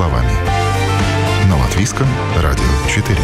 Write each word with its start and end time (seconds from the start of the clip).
словами. 0.00 0.30
На 1.50 1.58
Латвийском 1.58 2.06
радио 2.42 2.64
4. 2.88 3.18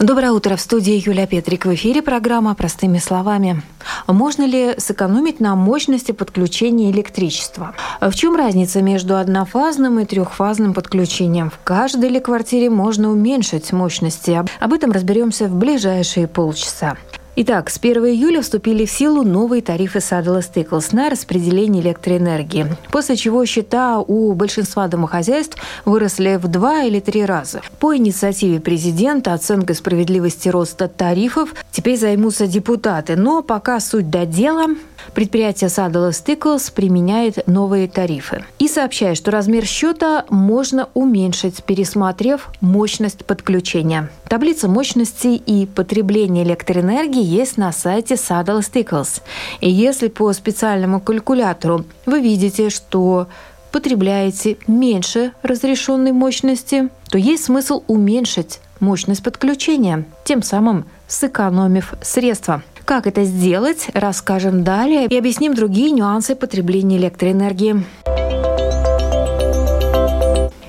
Доброе 0.00 0.32
утро. 0.32 0.56
В 0.56 0.60
студии 0.62 1.06
Юлия 1.06 1.26
Петрик. 1.26 1.66
В 1.66 1.74
эфире 1.74 2.00
программа 2.00 2.54
«Простыми 2.54 2.96
словами». 2.96 3.60
Можно 4.06 4.46
ли 4.46 4.76
сэкономить 4.78 5.38
на 5.40 5.54
мощности 5.54 6.12
подключения 6.12 6.90
электричества? 6.90 7.74
В 8.00 8.14
чем 8.14 8.36
разница 8.36 8.80
между 8.80 9.18
однофазным 9.18 10.00
и 10.00 10.06
трехфазным 10.06 10.72
подключением? 10.72 11.50
В 11.50 11.58
каждой 11.62 12.08
ли 12.08 12.20
квартире 12.20 12.70
можно 12.70 13.10
уменьшить 13.10 13.70
мощности? 13.70 14.42
Об 14.60 14.72
этом 14.72 14.92
разберемся 14.92 15.46
в 15.46 15.54
ближайшие 15.54 16.26
полчаса. 16.26 16.96
Итак, 17.38 17.68
с 17.68 17.76
1 17.76 18.02
июля 18.06 18.40
вступили 18.40 18.86
в 18.86 18.90
силу 18.90 19.22
новые 19.22 19.60
тарифы 19.60 19.98
Saddle 19.98 20.40
Stickles 20.40 20.88
на 20.92 21.10
распределение 21.10 21.82
электроэнергии, 21.82 22.74
после 22.90 23.14
чего 23.14 23.44
счета 23.44 23.98
у 24.00 24.32
большинства 24.32 24.88
домохозяйств 24.88 25.58
выросли 25.84 26.38
в 26.42 26.48
два 26.48 26.84
или 26.84 26.98
три 26.98 27.26
раза. 27.26 27.60
По 27.78 27.94
инициативе 27.94 28.58
президента 28.58 29.34
оценкой 29.34 29.76
справедливости 29.76 30.48
роста 30.48 30.88
тарифов 30.88 31.54
теперь 31.70 31.98
займутся 31.98 32.46
депутаты, 32.46 33.16
но 33.16 33.42
пока 33.42 33.80
суть 33.80 34.08
до 34.08 34.24
дела, 34.24 34.68
Предприятие 35.14 35.70
Saddle 35.70 36.10
Stickles 36.10 36.72
применяет 36.72 37.46
новые 37.46 37.88
тарифы 37.88 38.44
и 38.58 38.68
сообщает, 38.68 39.16
что 39.16 39.30
размер 39.30 39.64
счета 39.64 40.24
можно 40.28 40.88
уменьшить, 40.94 41.62
пересмотрев 41.64 42.48
мощность 42.60 43.24
подключения. 43.24 44.10
Таблица 44.28 44.68
мощности 44.68 45.28
и 45.28 45.66
потребления 45.66 46.42
электроэнергии 46.42 47.22
есть 47.22 47.58
на 47.58 47.70
сайте 47.72 48.14
Saddle 48.14 48.60
Stickles. 48.60 49.22
И 49.60 49.70
если 49.70 50.08
по 50.08 50.32
специальному 50.32 51.00
калькулятору 51.00 51.84
вы 52.06 52.20
видите, 52.20 52.70
что 52.70 53.28
потребляете 53.70 54.56
меньше 54.66 55.32
разрешенной 55.42 56.12
мощности, 56.12 56.88
то 57.08 57.18
есть 57.18 57.44
смысл 57.44 57.84
уменьшить 57.86 58.60
мощность 58.80 59.22
подключения, 59.22 60.04
тем 60.24 60.42
самым 60.42 60.86
сэкономив 61.06 61.94
средства. 62.02 62.62
Как 62.84 63.06
это 63.06 63.24
сделать, 63.24 63.88
расскажем 63.94 64.64
далее 64.64 65.06
и 65.06 65.18
объясним 65.18 65.54
другие 65.54 65.90
нюансы 65.90 66.34
потребления 66.34 66.96
электроэнергии. 66.98 67.84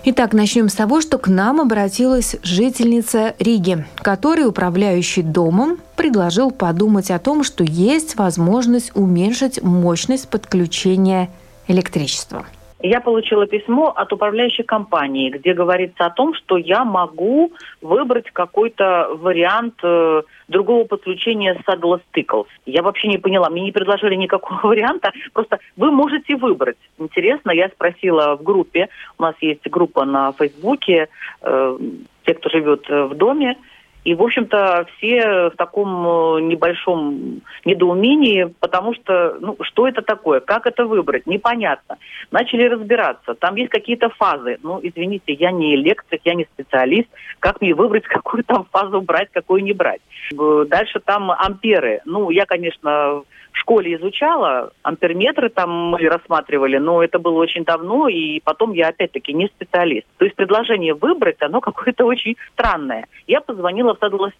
Итак, 0.09 0.31
начнем 0.31 0.69
с 0.69 0.73
того, 0.73 1.01
что 1.01 1.17
к 1.17 1.27
нам 1.27 1.59
обратилась 1.59 2.37
жительница 2.41 3.35
Риги, 3.39 3.85
которой 3.97 4.47
управляющий 4.47 5.21
домом 5.21 5.79
предложил 5.97 6.49
подумать 6.49 7.11
о 7.11 7.19
том, 7.19 7.43
что 7.43 7.65
есть 7.65 8.15
возможность 8.15 8.95
уменьшить 8.95 9.61
мощность 9.61 10.29
подключения 10.29 11.29
электричества 11.67 12.45
я 12.79 13.01
получила 13.01 13.47
письмо 13.47 13.89
от 13.95 14.13
управляющей 14.13 14.63
компании, 14.63 15.29
где 15.29 15.53
говорится 15.53 16.05
о 16.05 16.11
том, 16.11 16.33
что 16.35 16.57
я 16.57 16.85
могу 16.85 17.51
выбрать 17.81 18.29
какой-то 18.31 19.09
вариант 19.15 19.75
э, 19.83 20.21
другого 20.47 20.85
подключения 20.85 21.59
Saddle 21.67 21.99
Stickles. 22.13 22.47
Я 22.65 22.83
вообще 22.83 23.07
не 23.07 23.17
поняла, 23.17 23.49
мне 23.49 23.63
не 23.63 23.71
предложили 23.71 24.15
никакого 24.15 24.59
варианта, 24.63 25.11
просто 25.33 25.59
вы 25.75 25.91
можете 25.91 26.35
выбрать. 26.35 26.77
Интересно, 26.99 27.51
я 27.51 27.69
спросила 27.69 28.35
в 28.35 28.43
группе, 28.43 28.89
у 29.17 29.23
нас 29.23 29.35
есть 29.41 29.67
группа 29.67 30.05
на 30.05 30.31
Фейсбуке, 30.33 31.07
э, 31.41 31.77
те, 32.25 32.33
кто 32.33 32.49
живет 32.49 32.87
в 32.89 33.15
доме, 33.15 33.57
и, 34.07 34.15
в 34.15 34.23
общем-то, 34.23 34.85
все 34.95 35.49
в 35.49 35.55
таком 35.57 35.89
э, 36.07 36.41
небольшом 36.43 37.41
недоумении, 37.65 38.53
потому 38.61 38.93
что, 38.93 39.35
ну, 39.41 39.57
что 39.63 39.85
это 39.85 40.01
такое, 40.01 40.39
как 40.39 40.65
это 40.65 40.85
выбрать, 40.85 41.27
непонятно. 41.27 41.97
Начали 42.31 42.63
разбираться, 42.69 43.33
там 43.33 43.55
есть 43.55 43.69
какие-то 43.69 44.07
фазы. 44.11 44.59
Ну, 44.63 44.79
извините, 44.81 45.33
я 45.33 45.51
не 45.51 45.75
электрик, 45.75 46.21
я 46.23 46.35
не 46.35 46.45
специалист, 46.45 47.09
как 47.41 47.59
мне 47.59 47.75
выбрать, 47.75 48.03
какую 48.07 48.45
там 48.45 48.65
фазу 48.71 49.01
брать, 49.01 49.27
какую 49.33 49.61
не 49.61 49.73
брать. 49.73 49.99
Дальше 50.31 51.01
там 51.01 51.29
амперы. 51.29 51.99
Ну, 52.05 52.29
я, 52.29 52.45
конечно, 52.45 53.23
в 53.57 53.59
школе 53.59 53.95
изучала, 53.95 54.71
амперметры 54.83 55.49
там 55.49 55.89
мы 55.89 55.99
рассматривали, 56.07 56.77
но 56.77 57.03
это 57.03 57.17
было 57.17 57.39
очень 57.39 57.63
давно, 57.63 58.07
и 58.07 58.39
потом 58.41 58.73
я 58.73 58.89
опять-таки 58.89 59.33
не 59.33 59.47
специалист. 59.47 60.05
То 60.17 60.25
есть 60.25 60.37
предложение 60.37 60.93
выбрать, 60.93 61.41
оно 61.41 61.59
какое-то 61.67 62.05
очень 62.05 62.35
странное. 62.53 63.07
Я 63.25 63.41
позвонила 63.41 63.95
в 63.95 63.99
Saddle 63.99 64.31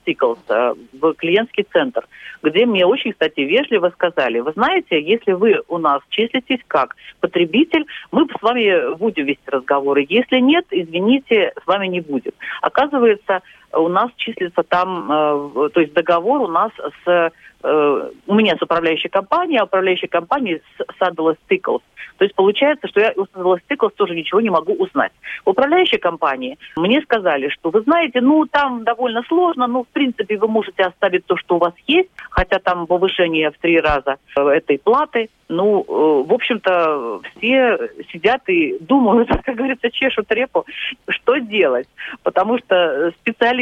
э, 0.49 0.73
в 0.93 1.13
клиентский 1.15 1.65
центр, 1.71 2.07
где 2.43 2.65
мне 2.65 2.85
очень, 2.85 3.11
кстати, 3.11 3.41
вежливо 3.41 3.89
сказали, 3.89 4.39
вы 4.39 4.51
знаете, 4.51 5.01
если 5.01 5.31
вы 5.31 5.61
у 5.67 5.79
нас 5.79 6.01
числитесь 6.09 6.61
как 6.67 6.95
потребитель, 7.19 7.85
мы 8.11 8.27
с 8.27 8.41
вами 8.41 8.95
будем 8.95 9.25
вести 9.25 9.49
разговоры. 9.49 10.05
Если 10.07 10.39
нет, 10.39 10.65
извините, 10.69 11.53
с 11.63 11.65
вами 11.67 11.87
не 11.87 12.01
будет. 12.01 12.35
Оказывается, 12.61 13.41
у 13.79 13.87
нас 13.87 14.11
числится 14.17 14.63
там, 14.63 15.11
э, 15.11 15.69
то 15.73 15.79
есть 15.79 15.93
договор 15.93 16.41
у 16.41 16.47
нас 16.47 16.71
с 17.05 17.31
Э, 17.63 18.09
у 18.27 18.35
меня 18.35 18.55
с 18.55 18.61
управляющей 18.61 19.09
компанией, 19.09 19.57
а 19.57 19.63
управляющей 19.63 20.07
компанией 20.07 20.61
с 20.77 21.01
Saddle 21.01 21.35
Stickles. 21.49 21.81
То 22.17 22.23
есть 22.23 22.35
получается, 22.35 22.87
что 22.87 22.99
я 22.99 23.13
у 23.15 23.23
Saddle 23.23 23.57
Stickles 23.67 23.91
тоже 23.95 24.15
ничего 24.15 24.41
не 24.41 24.49
могу 24.49 24.73
узнать. 24.73 25.11
В 25.43 25.49
управляющей 25.49 25.97
компании 25.97 26.57
мне 26.75 27.01
сказали, 27.01 27.49
что 27.49 27.69
вы 27.71 27.81
знаете, 27.81 28.21
ну 28.21 28.45
там 28.45 28.83
довольно 28.83 29.23
сложно, 29.27 29.67
но 29.67 29.83
в 29.83 29.87
принципе 29.87 30.37
вы 30.37 30.47
можете 30.47 30.83
оставить 30.83 31.25
то, 31.25 31.35
что 31.35 31.55
у 31.55 31.59
вас 31.59 31.73
есть, 31.87 32.09
хотя 32.29 32.59
там 32.59 32.85
повышение 32.85 33.51
в 33.51 33.57
три 33.57 33.79
раза 33.79 34.17
э, 34.35 34.41
этой 34.41 34.77
платы. 34.77 35.29
Ну, 35.49 35.85
в 35.87 36.33
общем-то, 36.33 37.21
все 37.37 37.77
сидят 38.11 38.41
и 38.49 38.77
думают, 38.81 39.29
как 39.45 39.55
говорится, 39.55 39.89
чешут 39.89 40.29
репу, 40.31 40.65
что 41.07 41.37
делать. 41.37 41.87
Потому 42.23 42.57
что 42.57 43.13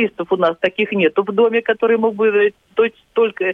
специалистов 0.05 0.31
у 0.31 0.37
нас 0.37 0.55
таких 0.59 0.91
нет 0.91 1.13
в 1.15 1.31
доме, 1.31 1.61
которые 1.61 1.97
могут 1.97 2.17
бы 2.17 2.53
только 3.13 3.53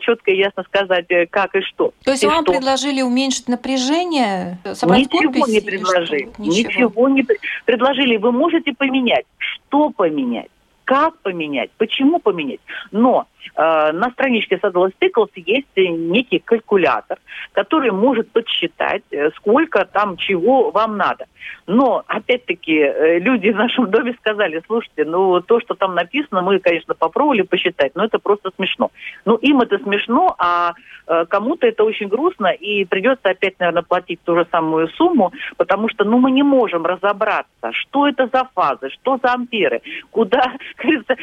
четко 0.00 0.30
и 0.30 0.38
ясно 0.38 0.64
сказать, 0.64 1.06
как 1.30 1.54
и 1.54 1.60
что. 1.62 1.92
То 2.04 2.12
есть 2.12 2.24
и 2.24 2.26
вам 2.26 2.44
что. 2.44 2.52
предложили 2.52 3.02
уменьшить 3.02 3.48
напряжение? 3.48 4.58
Ничего 4.64 5.46
не 5.46 5.60
предложили. 5.60 6.28
Ничего. 6.38 6.68
Ничего 6.68 7.08
не 7.08 7.26
предложили. 7.64 8.16
Вы 8.16 8.32
можете 8.32 8.72
поменять. 8.72 9.24
Что 9.38 9.90
поменять? 9.90 10.48
как 10.84 11.16
поменять, 11.20 11.70
почему 11.78 12.18
поменять. 12.18 12.60
Но 12.90 13.20
э, 13.20 13.31
на 13.56 14.10
страничке 14.10 14.56
Saddle 14.56 14.92
Stickles 14.98 15.30
есть 15.34 15.66
некий 15.76 16.38
калькулятор, 16.38 17.18
который 17.52 17.90
может 17.90 18.30
подсчитать, 18.30 19.02
э, 19.10 19.30
сколько 19.36 19.84
там 19.84 20.16
чего 20.16 20.70
вам 20.70 20.96
надо. 20.96 21.26
Но, 21.66 22.02
опять-таки, 22.06 22.78
э, 22.78 23.18
люди 23.18 23.50
в 23.50 23.56
нашем 23.56 23.90
доме 23.90 24.14
сказали, 24.20 24.62
слушайте, 24.66 25.04
ну, 25.04 25.40
то, 25.40 25.60
что 25.60 25.74
там 25.74 25.94
написано, 25.94 26.42
мы, 26.42 26.58
конечно, 26.58 26.94
попробовали 26.94 27.42
посчитать, 27.42 27.92
но 27.94 28.04
это 28.04 28.18
просто 28.18 28.50
смешно. 28.56 28.90
Ну, 29.24 29.36
им 29.36 29.60
это 29.60 29.78
смешно, 29.78 30.34
а 30.38 30.74
э, 31.06 31.24
кому-то 31.26 31.66
это 31.66 31.84
очень 31.84 32.08
грустно, 32.08 32.48
и 32.48 32.84
придется 32.84 33.30
опять, 33.30 33.58
наверное, 33.58 33.82
платить 33.82 34.20
ту 34.24 34.36
же 34.36 34.46
самую 34.50 34.88
сумму, 34.88 35.32
потому 35.56 35.88
что, 35.88 36.04
ну, 36.04 36.18
мы 36.18 36.30
не 36.30 36.42
можем 36.42 36.84
разобраться, 36.84 37.72
что 37.72 38.08
это 38.08 38.28
за 38.32 38.48
фазы, 38.54 38.90
что 38.90 39.18
за 39.22 39.32
амперы, 39.32 39.82
куда, 40.10 40.52
кажется, 40.76 41.16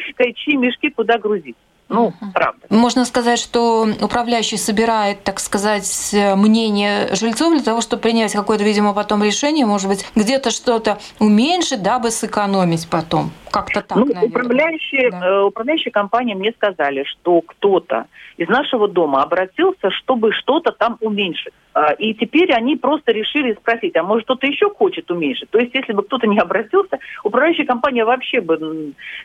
мешки 0.60 0.90
куда 0.90 1.18
грузить. 1.18 1.56
Ну, 1.90 2.12
правда. 2.32 2.60
Можно 2.70 3.04
сказать, 3.04 3.38
что 3.38 3.86
управляющий 4.00 4.56
собирает, 4.56 5.24
так 5.24 5.40
сказать, 5.40 6.14
мнение 6.36 7.14
жильцов 7.14 7.52
для 7.52 7.62
того, 7.62 7.80
чтобы 7.80 8.02
принять 8.02 8.32
какое-то, 8.32 8.64
видимо, 8.64 8.94
потом 8.94 9.22
решение, 9.24 9.66
может 9.66 9.88
быть, 9.88 10.06
где-то 10.14 10.50
что-то 10.50 10.98
уменьшить, 11.18 11.82
дабы 11.82 12.10
сэкономить 12.10 12.88
потом. 12.88 13.32
Как-то 13.50 13.82
так, 13.82 13.98
ну, 13.98 14.06
наверное. 14.06 14.28
Управляющие, 14.28 15.10
да. 15.10 15.26
э, 15.26 15.42
управляющие 15.42 15.90
компании 15.90 16.34
мне 16.34 16.52
сказали, 16.52 17.02
что 17.04 17.40
кто-то 17.40 18.06
из 18.36 18.48
нашего 18.48 18.86
дома 18.86 19.22
обратился, 19.22 19.90
чтобы 19.90 20.32
что-то 20.32 20.70
там 20.70 20.96
уменьшить. 21.00 21.52
А, 21.72 21.92
и 21.92 22.14
теперь 22.14 22.52
они 22.52 22.76
просто 22.76 23.12
решили 23.12 23.52
спросить, 23.54 23.96
а 23.96 24.02
может 24.02 24.24
кто-то 24.24 24.46
еще 24.46 24.70
хочет 24.70 25.10
уменьшить? 25.10 25.50
То 25.50 25.58
есть 25.58 25.74
если 25.74 25.92
бы 25.92 26.02
кто-то 26.02 26.26
не 26.26 26.38
обратился, 26.38 26.98
управляющая 27.22 27.66
компания 27.66 28.04
вообще 28.04 28.40
бы 28.40 28.56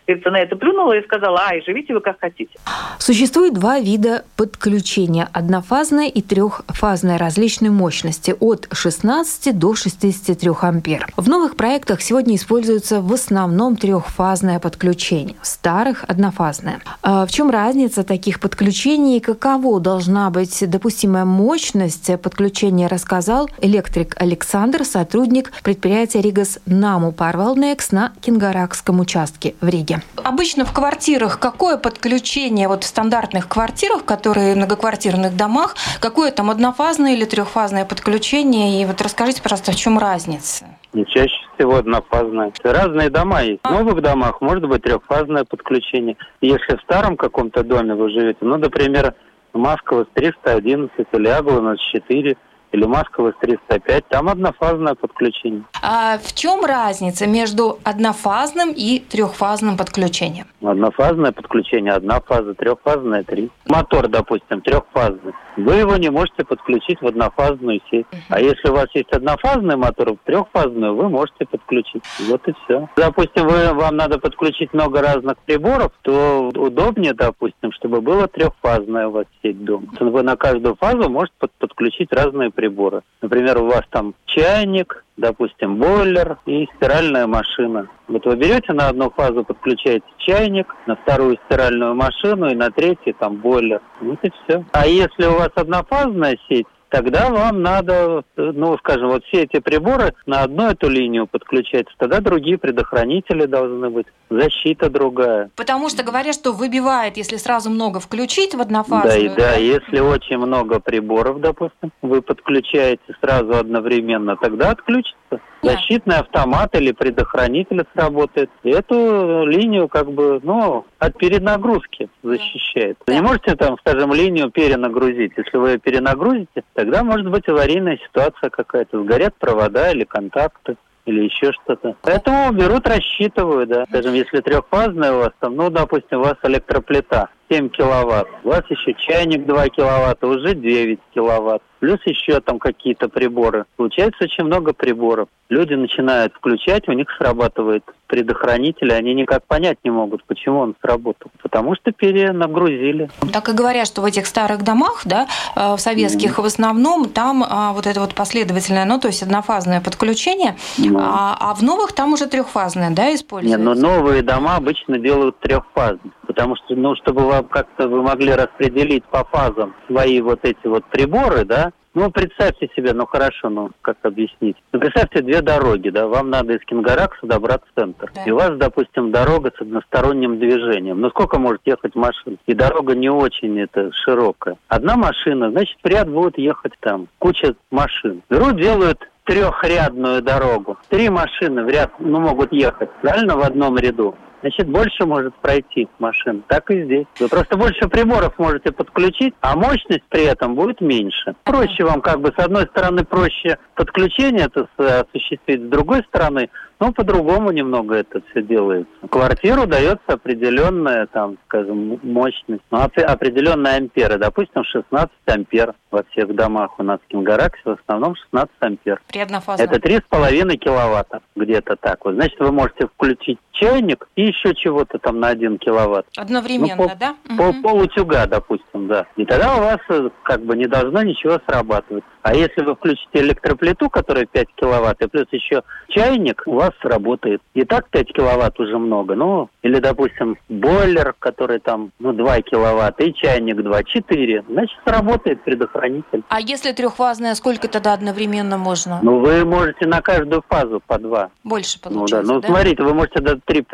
на 0.08 0.38
это 0.38 0.56
плюнула 0.56 0.94
и 0.94 1.04
сказала, 1.04 1.42
ай, 1.48 1.64
живите 1.66 1.94
вы 1.94 2.02
как 2.02 2.20
хотите. 2.20 2.55
Существует 3.00 3.54
два 3.54 3.80
вида 3.80 4.24
подключения– 4.36 5.30
однофазное 5.34 6.08
и 6.08 6.22
трехфазное 6.22 7.18
различной 7.18 7.70
мощности 7.70 8.36
от 8.40 8.68
16 8.72 9.58
до 9.58 9.76
63 9.76 10.52
ампер. 10.62 11.08
В 11.16 11.30
новых 11.30 11.56
проектах 11.56 12.02
сегодня 12.02 12.36
используются 12.36 13.02
в 13.02 13.14
основном 13.14 13.76
трехфазное 13.76 14.60
подключение, 14.60 15.36
старых– 15.44 16.04
однофазное. 16.08 16.80
А 17.04 17.26
в 17.26 17.32
чем 17.32 17.50
разница 17.52 18.04
таких 18.04 18.40
подключений 18.40 19.18
и 19.18 19.20
каково 19.20 19.80
должна 19.80 20.30
быть 20.30 20.68
допустимая 20.68 21.26
мощность 21.26 22.10
подключения, 22.20 22.88
рассказал 22.88 23.50
электрик 23.62 24.16
Александр, 24.18 24.84
сотрудник 24.84 25.52
предприятия 25.64 26.22
«Ригас 26.22 26.60
Наму 26.66 27.12
Парвалнекс» 27.12 27.92
на 27.92 28.14
Кингаракском 28.22 29.00
участке 29.00 29.54
в 29.62 29.68
Риге. 29.68 30.02
Обычно 30.24 30.66
в 30.66 30.74
квартирах 30.74 31.40
какое 31.40 31.78
подключение, 31.78 32.45
вот 32.68 32.84
в 32.84 32.88
стандартных 32.88 33.48
квартирах, 33.48 34.06
которые 34.06 34.54
в 34.54 34.58
многоквартирных 34.58 35.36
домах, 35.36 35.76
какое 36.00 36.32
там 36.32 36.50
однофазное 36.50 37.14
или 37.14 37.26
трехфазное 37.26 37.86
подключение? 37.86 38.82
И 38.82 38.86
вот 38.86 39.02
расскажите, 39.02 39.42
пожалуйста, 39.42 39.72
в 39.72 39.76
чем 39.76 39.98
разница? 39.98 40.66
Чаще 41.08 41.36
всего 41.56 41.76
однофазная. 41.78 42.52
Разные 42.64 43.10
дома 43.10 43.42
есть. 43.42 43.60
В 43.64 43.72
новых 43.72 44.02
домах 44.02 44.42
может 44.42 44.68
быть 44.68 44.84
трехфазное 44.84 45.44
подключение. 45.44 46.16
Если 46.42 46.76
в 46.76 46.82
старом 46.82 47.18
каком-то 47.18 47.64
доме 47.64 47.96
вы 47.96 48.10
живете, 48.10 48.40
ну, 48.42 48.58
например, 48.58 49.14
Масково 49.54 50.06
311 50.14 50.92
или 51.14 51.28
Агланас 51.28 51.80
4, 51.92 52.36
или 52.76 52.86
Москва 52.86 53.32
С-305, 53.42 54.04
там 54.10 54.30
однофазное 54.30 54.96
подключение. 54.96 55.64
А 55.82 56.18
в 56.18 56.34
чем 56.34 56.66
разница 56.66 57.26
между 57.26 57.80
однофазным 57.84 58.74
и 58.76 59.00
трехфазным 59.00 59.78
подключением? 59.78 60.48
Однофазное 60.62 61.32
подключение, 61.32 61.94
одна 61.94 62.20
фаза, 62.20 62.54
трехфазная, 62.54 63.24
три. 63.24 63.50
Мотор, 63.66 64.08
допустим, 64.10 64.62
трехфазный. 64.62 65.34
Вы 65.58 65.76
его 65.76 65.96
не 65.98 66.10
можете 66.10 66.44
подключить 66.44 67.02
в 67.02 67.08
однофазную 67.08 67.82
сеть. 67.90 68.06
Uh-huh. 68.12 68.18
А 68.30 68.40
если 68.40 68.70
у 68.70 68.74
вас 68.74 68.88
есть 68.94 69.12
однофазный 69.12 69.78
мотор, 69.78 70.14
в 70.14 70.18
трехфазную 70.26 70.96
вы 70.96 71.10
можете 71.10 71.46
подключить. 71.46 72.04
Вот 72.28 72.48
и 72.48 72.54
все. 72.64 72.90
Допустим, 72.96 73.48
вы, 73.48 73.74
вам 73.74 73.96
надо 73.96 74.20
подключить 74.20 74.74
много 74.74 75.02
разных 75.02 75.38
приборов, 75.46 75.92
то 76.02 76.50
удобнее, 76.56 77.14
допустим, 77.14 77.72
чтобы 77.72 78.02
было 78.02 78.28
трехфазная 78.28 79.08
у 79.08 79.12
вас 79.12 79.26
сеть 79.42 79.64
дома. 79.64 79.88
Вы 80.00 80.24
на 80.24 80.36
каждую 80.36 80.76
фазу 80.76 81.10
можете 81.10 81.36
подключить 81.60 82.12
разные 82.12 82.52
приборы. 82.52 83.02
Например, 83.22 83.62
у 83.62 83.68
вас 83.68 83.84
там 83.90 84.14
чайник, 84.26 85.05
допустим, 85.18 85.78
бойлер 85.78 86.38
и 86.46 86.68
стиральная 86.76 87.28
машина. 87.28 87.88
Вот 88.08 88.26
вы 88.26 88.36
берете 88.36 88.74
на 88.74 88.90
одну 88.90 89.10
фазу, 89.10 89.44
подключаете 89.44 90.06
чайник, 90.18 90.74
на 90.88 90.96
вторую 90.96 91.38
стиральную 91.46 91.96
машину 91.96 92.50
и 92.50 92.56
на 92.56 92.70
третью 92.70 93.16
там 93.16 93.38
бойлер. 93.38 93.82
Вот 94.02 94.20
и 94.24 94.32
все. 94.32 94.66
А 94.74 94.86
если 94.86 95.26
у 95.26 95.34
вас 95.34 95.52
однофазная 95.56 96.38
сеть, 96.48 96.68
тогда 96.96 97.30
вам 97.30 97.62
надо, 97.62 98.24
ну, 98.38 98.78
скажем, 98.78 99.10
вот 99.10 99.26
все 99.26 99.44
эти 99.44 99.60
приборы 99.60 100.14
на 100.26 100.44
одну 100.44 100.70
эту 100.70 100.90
линию 100.90 101.28
подключать, 101.28 101.88
тогда 101.98 102.22
другие 102.22 102.58
предохранители 102.58 103.46
должны 103.46 103.90
быть, 103.90 104.08
защита 104.30 104.90
другая. 104.90 105.50
Потому 105.56 105.90
что 105.90 106.04
говорят, 106.04 106.36
что 106.36 106.54
выбивает, 106.54 107.18
если 107.18 107.36
сразу 107.36 107.70
много 107.70 108.00
включить 108.00 108.56
в 108.56 108.62
однофазную. 108.62 109.14
Да, 109.14 109.18
и 109.18 109.28
да, 109.28 109.36
да, 109.36 109.56
если 109.56 110.00
очень 110.00 110.38
много 110.38 110.80
приборов, 110.80 111.42
допустим, 111.42 111.92
вы 112.02 112.22
подключаете 112.22 113.04
сразу 113.22 113.56
одновременно, 113.56 114.38
тогда 114.38 114.72
отключится. 114.72 115.42
Защитный 115.66 116.18
автомат 116.18 116.76
или 116.76 116.92
предохранитель 116.92 117.86
сработает. 117.94 118.50
И 118.64 118.70
эту 118.70 119.46
линию 119.46 119.88
как 119.88 120.12
бы, 120.12 120.40
ну, 120.44 120.86
от 121.00 121.18
перенагрузки 121.18 122.10
защищает. 122.24 122.98
Вы 123.08 123.16
не 123.16 123.22
можете 123.22 123.56
там, 123.56 123.78
скажем, 123.80 124.14
линию 124.14 124.52
перенагрузить. 124.52 125.34
Если 125.36 125.58
вы 125.58 125.72
ее 125.72 125.78
перенагрузите, 125.80 126.64
тогда 126.74 127.04
может 127.04 127.30
быть 127.30 127.48
аварийная 127.48 127.98
ситуация 127.98 128.50
какая-то. 128.50 129.04
Сгорят 129.04 129.36
провода 129.36 129.92
или 129.92 130.04
контакты 130.04 130.78
или 131.06 131.26
еще 131.26 131.52
что-то. 131.52 131.96
Поэтому 132.02 132.52
берут, 132.52 132.88
рассчитывают, 132.88 133.70
да. 133.70 133.86
Скажем, 133.90 134.14
если 134.14 134.42
трехфазная 134.42 135.14
у 135.14 135.20
вас 135.20 135.32
там, 135.40 135.56
ну, 135.56 135.70
допустим, 135.70 136.20
у 136.20 136.24
вас 136.24 136.36
электроплита 136.44 137.30
7 137.50 137.70
киловатт, 137.70 138.28
у 138.44 138.50
вас 138.50 138.64
еще 138.70 138.94
чайник 138.96 139.46
2 139.46 139.70
киловатта, 139.70 140.28
уже 140.28 140.56
9 140.56 141.00
киловатт 141.14 141.62
плюс 141.86 142.00
еще 142.06 142.40
там 142.40 142.58
какие-то 142.58 143.08
приборы. 143.10 143.66
Получается 143.76 144.24
очень 144.24 144.44
много 144.44 144.74
приборов. 144.74 145.30
Люди 145.50 145.76
начинают 145.76 146.34
включать, 146.34 146.90
у 146.90 146.94
них 146.94 147.08
срабатывает 147.16 147.84
предохранитель, 148.08 148.94
они 148.94 149.14
никак 149.14 149.46
понять 149.46 149.78
не 149.84 149.90
могут, 149.90 150.24
почему 150.26 150.60
он 150.60 150.76
сработал. 150.82 151.32
Потому 151.42 151.76
что 151.76 151.92
перенагрузили. 151.92 153.10
Так 153.34 153.50
и 153.50 153.54
говорят, 153.54 153.88
что 153.88 154.02
в 154.02 154.06
этих 154.06 154.26
старых 154.26 154.64
домах, 154.64 155.02
да, 155.06 155.28
э, 155.56 155.76
в 155.76 155.80
советских 155.80 156.38
mm. 156.38 156.42
в 156.42 156.46
основном, 156.46 157.10
там 157.10 157.44
а, 157.48 157.74
вот 157.74 157.88
это 157.88 158.00
вот 158.00 158.14
последовательное, 158.14 158.86
ну, 158.86 159.00
то 159.00 159.08
есть 159.08 159.24
однофазное 159.24 159.82
подключение, 159.82 160.56
mm. 160.78 160.98
а, 161.00 161.38
а 161.40 161.54
в 161.56 161.62
новых 161.62 161.94
там 161.94 162.14
уже 162.14 162.28
трехфазное, 162.28 162.92
да, 162.92 163.14
используется? 163.14 163.58
Нет, 163.58 163.66
но 163.66 163.74
новые 163.74 164.22
дома 164.22 164.56
обычно 164.56 164.98
делают 164.98 165.40
трехфазные, 165.40 166.14
потому 166.28 166.56
что, 166.56 166.76
ну, 166.76 166.96
чтобы 166.96 167.22
вам 167.26 167.46
как-то 167.46 167.88
вы 167.88 168.02
могли 168.02 168.34
распределить 168.34 169.04
по 169.06 169.24
фазам 169.26 169.74
свои 169.88 170.22
вот 170.22 170.40
эти 170.44 170.68
вот 170.68 170.86
приборы, 170.86 171.46
да, 171.46 171.72
ну, 171.96 172.12
представьте 172.12 172.70
себе, 172.76 172.94
ну 172.94 173.06
хорошо, 173.06 173.50
ну 173.50 173.72
как 173.82 173.98
объяснить? 174.04 174.58
Ну, 174.72 174.80
представьте 174.80 175.22
две 175.22 175.42
дороги, 175.42 175.90
да, 175.90 176.08
вам 176.08 176.30
надо 176.30 176.54
из 176.54 176.64
Кингаракса 176.66 177.26
добраться 177.26 177.66
в 177.74 177.80
центр. 177.80 178.12
Да. 178.14 178.24
И 178.26 178.32
у 178.32 178.36
вас, 178.36 178.52
допустим, 178.58 179.12
дорога 179.12 179.52
с 179.58 179.62
односторонним 179.62 180.38
движением. 180.38 181.00
Ну 181.00 181.10
сколько 181.10 181.40
может 181.40 181.62
ехать 181.66 181.96
машин? 181.96 182.38
И 182.46 182.54
дорога 182.54 182.96
не 182.96 183.10
очень 183.10 183.60
это 183.60 183.92
широкая. 183.94 184.58
Одна 184.68 184.98
машина, 184.98 185.52
значит, 185.52 185.78
в 185.82 185.88
ряд 185.88 186.10
будет 186.10 186.38
ехать 186.38 186.74
там 186.82 187.08
куча 187.18 187.56
машин. 187.72 188.22
Берут, 188.30 188.58
делают 188.58 189.00
трехрядную 189.24 190.22
дорогу. 190.22 190.78
Три 190.90 191.10
машины 191.10 191.64
в 191.64 191.70
ряд 191.70 191.92
ну, 192.00 192.20
могут 192.20 192.52
ехать, 192.52 192.90
правильно, 193.02 193.36
в 193.36 193.42
одном 193.42 193.78
ряду 193.78 194.16
значит, 194.46 194.70
больше 194.70 195.06
может 195.08 195.34
пройти 195.36 195.88
машин. 195.98 196.44
Так 196.48 196.70
и 196.70 196.84
здесь. 196.84 197.08
Вы 197.20 197.28
просто 197.28 197.58
больше 197.58 197.88
приборов 197.88 198.38
можете 198.38 198.72
подключить, 198.72 199.34
а 199.42 199.56
мощность 199.56 200.04
при 200.10 200.26
этом 200.26 200.54
будет 200.54 200.82
меньше. 200.82 201.34
Проще 201.44 201.84
вам, 201.84 202.02
как 202.02 202.22
бы, 202.22 202.32
с 202.38 202.44
одной 202.44 202.66
стороны, 202.68 203.04
проще 203.04 203.58
подключение 203.74 204.46
это 204.46 204.68
осуществить, 204.78 205.62
с 205.62 205.70
другой 205.70 206.04
стороны, 206.04 206.50
ну, 206.80 206.92
по-другому 206.92 207.52
немного 207.52 207.96
это 207.96 208.22
все 208.30 208.42
делается. 208.42 208.92
Квартиру 209.10 209.66
дается 209.66 210.04
определенная, 210.08 211.08
там, 211.08 211.38
скажем, 211.46 212.00
мощность, 212.04 212.64
ну, 212.70 212.80
определенные 212.80 213.78
амперы. 213.78 214.18
Допустим, 214.18 214.64
16 214.64 215.10
ампер 215.26 215.74
во 215.90 216.04
всех 216.12 216.36
домах 216.36 216.78
у 216.78 216.84
нас 216.84 217.00
в 217.00 217.08
Кингараксе 217.08 217.62
в 217.64 217.78
основном 217.80 218.16
16 218.16 218.52
ампер. 218.60 219.02
При 219.08 219.22
Это 219.22 219.80
3,5 219.80 220.58
киловатта, 220.58 221.22
где-то 221.36 221.78
так. 221.78 222.04
Вот, 222.04 222.16
значит, 222.16 222.40
вы 222.40 222.52
можете 222.52 222.88
включить 222.88 223.40
чайник 223.54 224.08
и 224.16 224.32
еще 224.36 224.54
чего-то 224.56 224.98
там 225.00 225.20
на 225.20 225.30
1 225.30 225.58
киловатт. 225.60 226.06
Одновременно, 226.18 226.76
ну, 226.76 226.88
пол, 226.88 226.92
да? 227.00 227.16
Пол, 227.38 227.50
угу. 227.50 227.62
Полутюга, 227.62 228.26
допустим, 228.28 228.88
да. 228.88 229.06
И 229.16 229.26
тогда 229.26 229.56
у 229.56 229.60
вас 229.62 229.80
э, 229.90 230.10
как 230.24 230.42
бы 230.44 230.56
не 230.56 230.66
должно 230.68 231.02
ничего 231.04 231.40
срабатывать. 231.48 232.04
А 232.22 232.34
если 232.34 232.64
вы 232.64 232.76
включите 232.76 233.20
электроплиту, 233.20 233.90
которая 233.90 234.26
5 234.26 234.48
киловатт, 234.56 235.02
и 235.02 235.08
плюс 235.08 235.28
еще 235.32 235.62
чайник, 235.90 236.42
у 236.46 236.54
вас 236.54 236.72
работает. 236.82 237.42
И 237.54 237.64
так 237.66 237.88
5 237.90 238.14
киловатт 238.14 238.60
уже 238.60 238.78
много. 238.78 239.16
Ну, 239.16 239.50
или, 239.62 239.80
допустим, 239.80 240.38
бойлер, 240.50 241.14
который 241.20 241.60
там, 241.60 241.92
ну, 242.00 242.14
2 242.14 242.42
киловатта, 242.42 243.04
и 243.04 243.14
чайник 243.14 243.62
2, 243.62 243.84
4. 243.84 244.44
Значит, 244.50 244.78
сработает 244.86 245.44
предохранитель. 245.44 246.24
А 246.30 246.40
если 246.40 246.72
трехфазная, 246.72 247.36
сколько 247.36 247.68
тогда 247.68 247.94
одновременно 247.94 248.58
можно? 248.58 249.00
Ну, 249.04 249.20
вы 249.20 249.46
можете 249.46 249.88
на 249.88 250.02
каждую 250.02 250.44
фазу 250.50 250.82
по 250.86 250.98
2. 250.98 251.30
Больше 251.44 251.80
получается, 251.80 252.18
Ну, 252.18 252.28
да. 252.28 252.34
Ну, 252.34 252.42
да? 252.42 252.48
смотрите, 252.48 252.84
вы 252.84 252.94
можете 252.94 253.22
до 253.22 253.40
3 253.46 253.66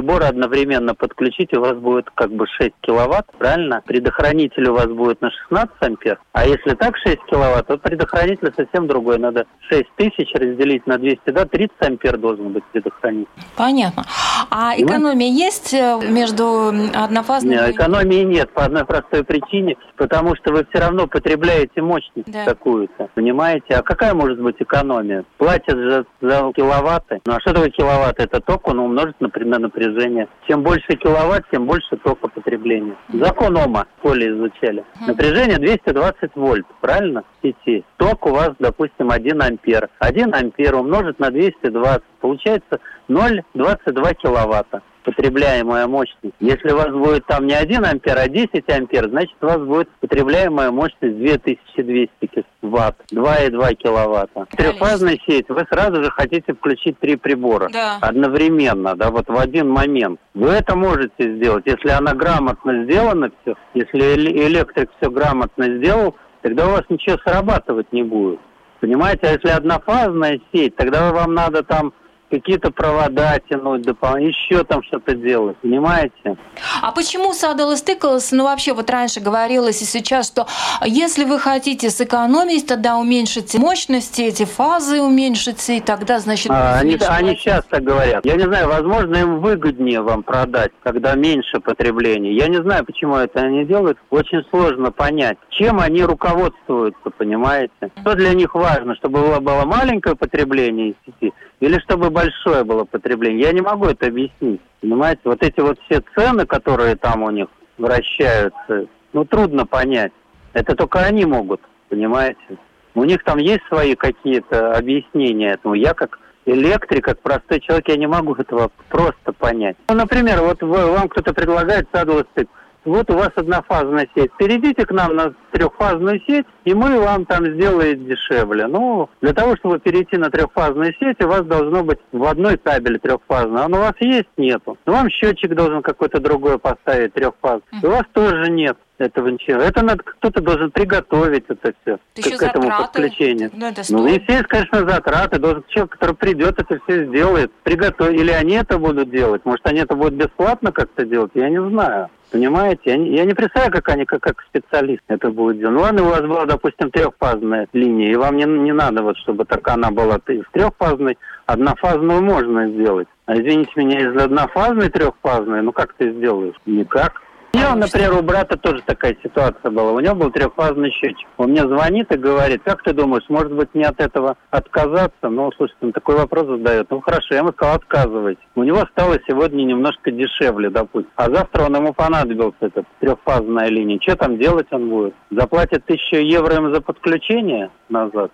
прибора 0.00 0.28
одновременно 0.28 0.94
подключить, 0.94 1.52
и 1.52 1.56
у 1.56 1.60
вас 1.60 1.76
будет 1.76 2.08
как 2.14 2.32
бы 2.32 2.46
6 2.46 2.72
киловатт, 2.80 3.26
правильно? 3.38 3.82
Предохранитель 3.84 4.68
у 4.68 4.74
вас 4.74 4.86
будет 4.86 5.20
на 5.20 5.30
16 5.30 5.74
ампер. 5.80 6.18
А 6.32 6.46
если 6.46 6.74
так 6.74 6.96
6 6.96 7.18
киловатт, 7.30 7.66
то 7.66 7.76
предохранитель 7.76 8.52
совсем 8.56 8.86
другой. 8.86 9.18
Надо 9.18 9.44
6 9.68 9.84
тысяч 9.96 10.32
разделить 10.34 10.86
на 10.86 10.96
200, 10.96 11.30
да, 11.30 11.44
30 11.44 11.70
ампер 11.80 12.16
должен 12.16 12.52
быть 12.52 12.64
предохранитель. 12.72 13.28
Понятно. 13.56 14.04
А 14.50 14.74
экономия 14.76 15.30
ну? 15.30 15.36
есть 15.36 15.74
э, 15.74 16.00
между 16.08 16.72
однофазными? 16.94 17.54
Нет, 17.54 17.70
экономии 17.70 18.22
нет 18.22 18.50
по 18.52 18.64
одной 18.64 18.84
простой 18.86 19.22
причине, 19.22 19.76
потому 19.96 20.34
что 20.36 20.52
вы 20.52 20.66
все 20.70 20.82
равно 20.82 21.06
потребляете 21.06 21.82
мощность 21.82 22.30
да. 22.32 22.46
какую-то, 22.46 23.08
понимаете? 23.14 23.74
А 23.74 23.82
какая 23.82 24.14
может 24.14 24.40
быть 24.40 24.56
экономия? 24.60 25.24
Платят 25.36 25.76
же 25.76 26.06
за 26.22 26.50
киловатты. 26.56 27.20
Ну 27.26 27.34
а 27.34 27.40
что 27.40 27.52
такое 27.52 27.70
киловатт? 27.70 28.18
Это 28.18 28.40
ток, 28.40 28.66
он 28.68 28.78
умножит 28.78 29.16
на, 29.20 29.28
на 29.58 29.68
напряжение. 29.80 30.28
Чем 30.46 30.62
больше 30.62 30.96
киловатт, 30.96 31.44
тем 31.50 31.66
больше 31.66 31.96
тока 31.96 32.28
потребления. 32.28 32.96
Закон 33.12 33.56
Ома 33.56 33.86
в 33.96 33.98
школе 34.00 34.30
изучали. 34.30 34.84
Напряжение 35.06 35.58
220 35.58 36.30
вольт, 36.34 36.66
правильно? 36.80 37.24
Сети 37.42 37.84
ток 37.96 38.26
у 38.26 38.30
вас, 38.30 38.50
допустим, 38.58 39.10
1 39.10 39.42
ампер. 39.42 39.88
1 39.98 40.34
ампер 40.34 40.74
умножить 40.74 41.18
на 41.18 41.30
220, 41.30 42.02
получается 42.20 42.80
0,22 43.08 44.14
киловатта. 44.14 44.82
Потребляемая 45.04 45.86
мощность. 45.86 46.34
Если 46.40 46.72
у 46.72 46.76
вас 46.76 46.90
будет 46.90 47.26
там 47.26 47.46
не 47.46 47.54
1 47.54 47.84
ампер, 47.84 48.18
а 48.18 48.28
10 48.28 48.68
ампер, 48.68 49.08
значит 49.08 49.36
у 49.40 49.46
вас 49.46 49.58
будет 49.58 49.88
потребляемая 50.00 50.70
мощность 50.70 51.16
2200 51.18 52.44
ватт, 52.62 52.96
2,2 53.12 53.74
киловатта. 53.74 54.46
Трехфазная 54.50 55.18
сеть, 55.26 55.48
вы 55.48 55.66
сразу 55.70 56.02
же 56.02 56.10
хотите 56.10 56.54
включить 56.54 56.98
три 56.98 57.16
прибора 57.16 57.68
да. 57.72 57.98
одновременно, 58.00 58.94
да, 58.94 59.10
вот 59.10 59.28
в 59.28 59.38
один 59.38 59.68
момент. 59.68 60.20
Вы 60.34 60.50
это 60.50 60.76
можете 60.76 61.36
сделать, 61.36 61.64
если 61.66 61.90
она 61.90 62.14
грамотно 62.14 62.84
сделана 62.84 63.30
все, 63.42 63.54
если 63.74 64.00
электрик 64.46 64.90
все 65.00 65.10
грамотно 65.10 65.64
сделал, 65.76 66.16
тогда 66.42 66.66
у 66.68 66.70
вас 66.70 66.82
ничего 66.88 67.16
срабатывать 67.24 67.92
не 67.92 68.02
будет. 68.02 68.40
Понимаете, 68.80 69.20
а 69.24 69.32
если 69.32 69.50
однофазная 69.50 70.40
сеть, 70.52 70.74
тогда 70.76 71.12
вам 71.12 71.34
надо 71.34 71.62
там 71.62 71.92
какие-то 72.30 72.70
провода 72.70 73.38
тянуть, 73.48 73.82
дополнительно, 73.82 74.30
еще 74.30 74.64
там 74.64 74.82
что-то 74.84 75.14
делать, 75.14 75.56
понимаете? 75.58 76.36
А 76.82 76.92
почему 76.92 77.32
Saddle 77.32 77.74
Stickles, 77.74 78.28
ну 78.32 78.44
вообще 78.44 78.72
вот 78.72 78.88
раньше 78.90 79.20
говорилось 79.20 79.82
и 79.82 79.84
сейчас, 79.84 80.26
что 80.28 80.46
если 80.84 81.24
вы 81.24 81.38
хотите 81.38 81.90
сэкономить, 81.90 82.66
тогда 82.66 82.96
уменьшите 82.96 83.58
мощности, 83.58 84.22
эти 84.22 84.44
фазы 84.44 85.00
уменьшите, 85.00 85.78
и 85.78 85.80
тогда, 85.80 86.18
значит... 86.20 86.50
А, 86.50 86.78
они, 86.78 86.98
они 87.08 87.34
сейчас 87.36 87.64
так 87.66 87.82
говорят. 87.82 88.24
Я 88.24 88.36
не 88.36 88.44
знаю, 88.44 88.68
возможно, 88.68 89.16
им 89.16 89.40
выгоднее 89.40 90.00
вам 90.00 90.22
продать, 90.22 90.72
когда 90.82 91.14
меньше 91.14 91.60
потребления. 91.60 92.32
Я 92.34 92.48
не 92.48 92.62
знаю, 92.62 92.84
почему 92.84 93.16
это 93.16 93.40
они 93.40 93.64
делают. 93.64 93.98
Очень 94.10 94.44
сложно 94.50 94.92
понять, 94.92 95.38
чем 95.50 95.80
они 95.80 96.02
руководствуются, 96.02 97.10
понимаете? 97.16 97.72
Что 98.00 98.14
для 98.14 98.34
них 98.34 98.54
важно, 98.54 98.94
чтобы 98.96 99.20
было, 99.20 99.40
было 99.40 99.64
маленькое 99.64 100.14
потребление 100.14 100.94
сети, 101.04 101.32
или 101.60 101.78
чтобы 101.80 102.10
большое 102.20 102.64
было 102.64 102.84
потребление. 102.84 103.46
Я 103.46 103.52
не 103.52 103.60
могу 103.60 103.86
это 103.86 104.06
объяснить. 104.06 104.60
Понимаете, 104.80 105.20
вот 105.24 105.42
эти 105.42 105.60
вот 105.60 105.78
все 105.84 106.02
цены, 106.14 106.46
которые 106.46 106.96
там 106.96 107.22
у 107.22 107.30
них 107.30 107.48
вращаются, 107.78 108.86
ну, 109.12 109.24
трудно 109.24 109.66
понять. 109.66 110.12
Это 110.52 110.74
только 110.74 111.00
они 111.00 111.24
могут, 111.24 111.60
понимаете. 111.88 112.58
У 112.94 113.04
них 113.04 113.22
там 113.24 113.38
есть 113.38 113.62
свои 113.68 113.94
какие-то 113.94 114.72
объяснения 114.76 115.52
этому. 115.52 115.74
Я 115.74 115.94
как 115.94 116.18
электрик, 116.44 117.04
как 117.04 117.20
простой 117.20 117.60
человек, 117.60 117.88
я 117.88 117.96
не 117.96 118.06
могу 118.06 118.34
этого 118.34 118.70
просто 118.88 119.32
понять. 119.32 119.76
Ну, 119.88 119.94
например, 119.94 120.40
вот 120.42 120.60
вам 120.62 121.08
кто-то 121.08 121.32
предлагает 121.32 121.86
садлостык 121.92 122.48
вот 122.84 123.10
у 123.10 123.14
вас 123.14 123.30
однофазная 123.36 124.08
сеть, 124.14 124.30
перейдите 124.38 124.86
к 124.86 124.92
нам 124.92 125.14
на 125.14 125.34
трехфазную 125.52 126.20
сеть, 126.26 126.46
и 126.64 126.74
мы 126.74 126.98
вам 127.00 127.26
там 127.26 127.44
сделаем 127.46 128.06
дешевле. 128.06 128.66
Ну, 128.66 129.08
для 129.20 129.32
того, 129.32 129.56
чтобы 129.56 129.78
перейти 129.78 130.16
на 130.16 130.30
трехфазную 130.30 130.94
сеть, 130.98 131.22
у 131.22 131.28
вас 131.28 131.44
должно 131.44 131.82
быть 131.82 131.98
в 132.12 132.24
одной 132.24 132.56
кабеле 132.56 132.98
трехфазной. 132.98 133.64
Он 133.64 133.74
у 133.74 133.78
вас 133.78 133.94
есть? 134.00 134.28
Нету. 134.36 134.78
Вам 134.86 135.10
счетчик 135.10 135.54
должен 135.54 135.82
какой-то 135.82 136.20
другой 136.20 136.58
поставить 136.58 137.14
трехфазный. 137.14 137.62
У 137.82 137.88
вас 137.88 138.04
тоже 138.12 138.50
нет 138.50 138.76
этого 139.00 139.28
ничего. 139.28 139.60
Это 139.60 139.82
надо 139.82 140.02
кто-то 140.02 140.40
должен 140.40 140.70
приготовить 140.70 141.44
это 141.48 141.72
все 141.82 141.98
это 142.14 142.36
к, 142.36 142.38
к 142.38 142.42
этому 142.42 142.68
затраты. 142.68 142.84
подключению. 142.84 143.50
Ну, 143.52 143.66
это 143.66 143.82
ну, 143.90 144.06
естественно, 144.06 144.44
конечно, 144.44 144.88
затраты. 144.88 145.38
Должен 145.38 145.64
человек, 145.68 145.92
который 145.92 146.16
придет, 146.16 146.58
это 146.58 146.80
все 146.84 147.06
сделает. 147.06 147.52
Приготовить. 147.62 148.20
Или 148.20 148.30
они 148.30 148.54
это 148.54 148.78
будут 148.78 149.10
делать. 149.10 149.44
Может, 149.44 149.66
они 149.66 149.80
это 149.80 149.94
будут 149.94 150.14
бесплатно 150.14 150.72
как-то 150.72 151.04
делать, 151.04 151.30
я 151.34 151.48
не 151.48 151.60
знаю. 151.60 152.08
Понимаете? 152.30 152.82
Я 152.84 152.96
не, 152.96 153.16
я 153.16 153.24
не 153.24 153.34
представляю, 153.34 153.72
как 153.72 153.88
они, 153.88 154.04
как, 154.04 154.20
как 154.22 154.36
специалист 154.48 155.02
это 155.08 155.30
будет 155.30 155.58
делать. 155.58 155.74
Ну 155.74 155.80
ладно, 155.80 156.02
у 156.04 156.10
вас 156.10 156.20
была, 156.20 156.46
допустим, 156.46 156.90
трехфазная 156.90 157.66
линия, 157.72 158.12
и 158.12 158.16
вам 158.16 158.36
не, 158.36 158.44
не 158.44 158.72
надо, 158.72 159.02
вот, 159.02 159.16
чтобы 159.18 159.44
так 159.44 159.66
она 159.66 159.90
была 159.90 160.18
в 160.18 160.52
трехфазной, 160.52 161.18
однофазную 161.46 162.22
можно 162.22 162.68
сделать. 162.68 163.08
А 163.26 163.34
извините 163.34 163.72
меня, 163.74 164.00
из 164.00 164.16
однофазной 164.16 164.90
трехфазной, 164.90 165.62
ну 165.62 165.72
как 165.72 165.94
ты 165.94 166.12
сделаешь? 166.12 166.54
Никак. 166.66 167.20
У 167.52 167.76
например, 167.76 168.12
у 168.14 168.22
брата 168.22 168.56
тоже 168.56 168.82
такая 168.84 169.16
ситуация 169.22 169.70
была. 169.70 169.92
У 169.92 170.00
него 170.00 170.14
был 170.14 170.30
трехфазный 170.30 170.90
счетчик. 170.90 171.28
Он 171.36 171.50
мне 171.50 171.62
звонит 171.62 172.12
и 172.12 172.18
говорит, 172.18 172.62
как 172.64 172.82
ты 172.82 172.92
думаешь, 172.92 173.24
может 173.28 173.52
быть, 173.52 173.68
мне 173.74 173.84
от 173.86 174.00
этого 174.00 174.36
отказаться? 174.50 175.28
Ну, 175.28 175.50
слушайте, 175.56 175.86
он 175.86 175.92
такой 175.92 176.16
вопрос 176.16 176.46
задает. 176.46 176.90
Ну, 176.90 177.00
хорошо, 177.00 177.34
я 177.34 177.38
ему 177.38 177.52
сказал, 177.52 177.76
отказывайте. 177.76 178.40
У 178.54 178.62
него 178.62 178.84
стало 178.92 179.18
сегодня 179.26 179.64
немножко 179.64 180.10
дешевле, 180.10 180.70
допустим. 180.70 181.10
А 181.16 181.30
завтра 181.30 181.64
он 181.64 181.76
ему 181.76 181.92
понадобился, 181.92 182.56
эта 182.60 182.84
трехфазная 183.00 183.68
линия. 183.68 183.98
Что 184.00 184.16
там 184.16 184.38
делать 184.38 184.68
он 184.70 184.88
будет? 184.88 185.14
Заплатит 185.30 185.84
тысячу 185.86 186.16
евро 186.16 186.54
им 186.56 186.74
за 186.74 186.80
подключение 186.80 187.70
назад? 187.88 188.30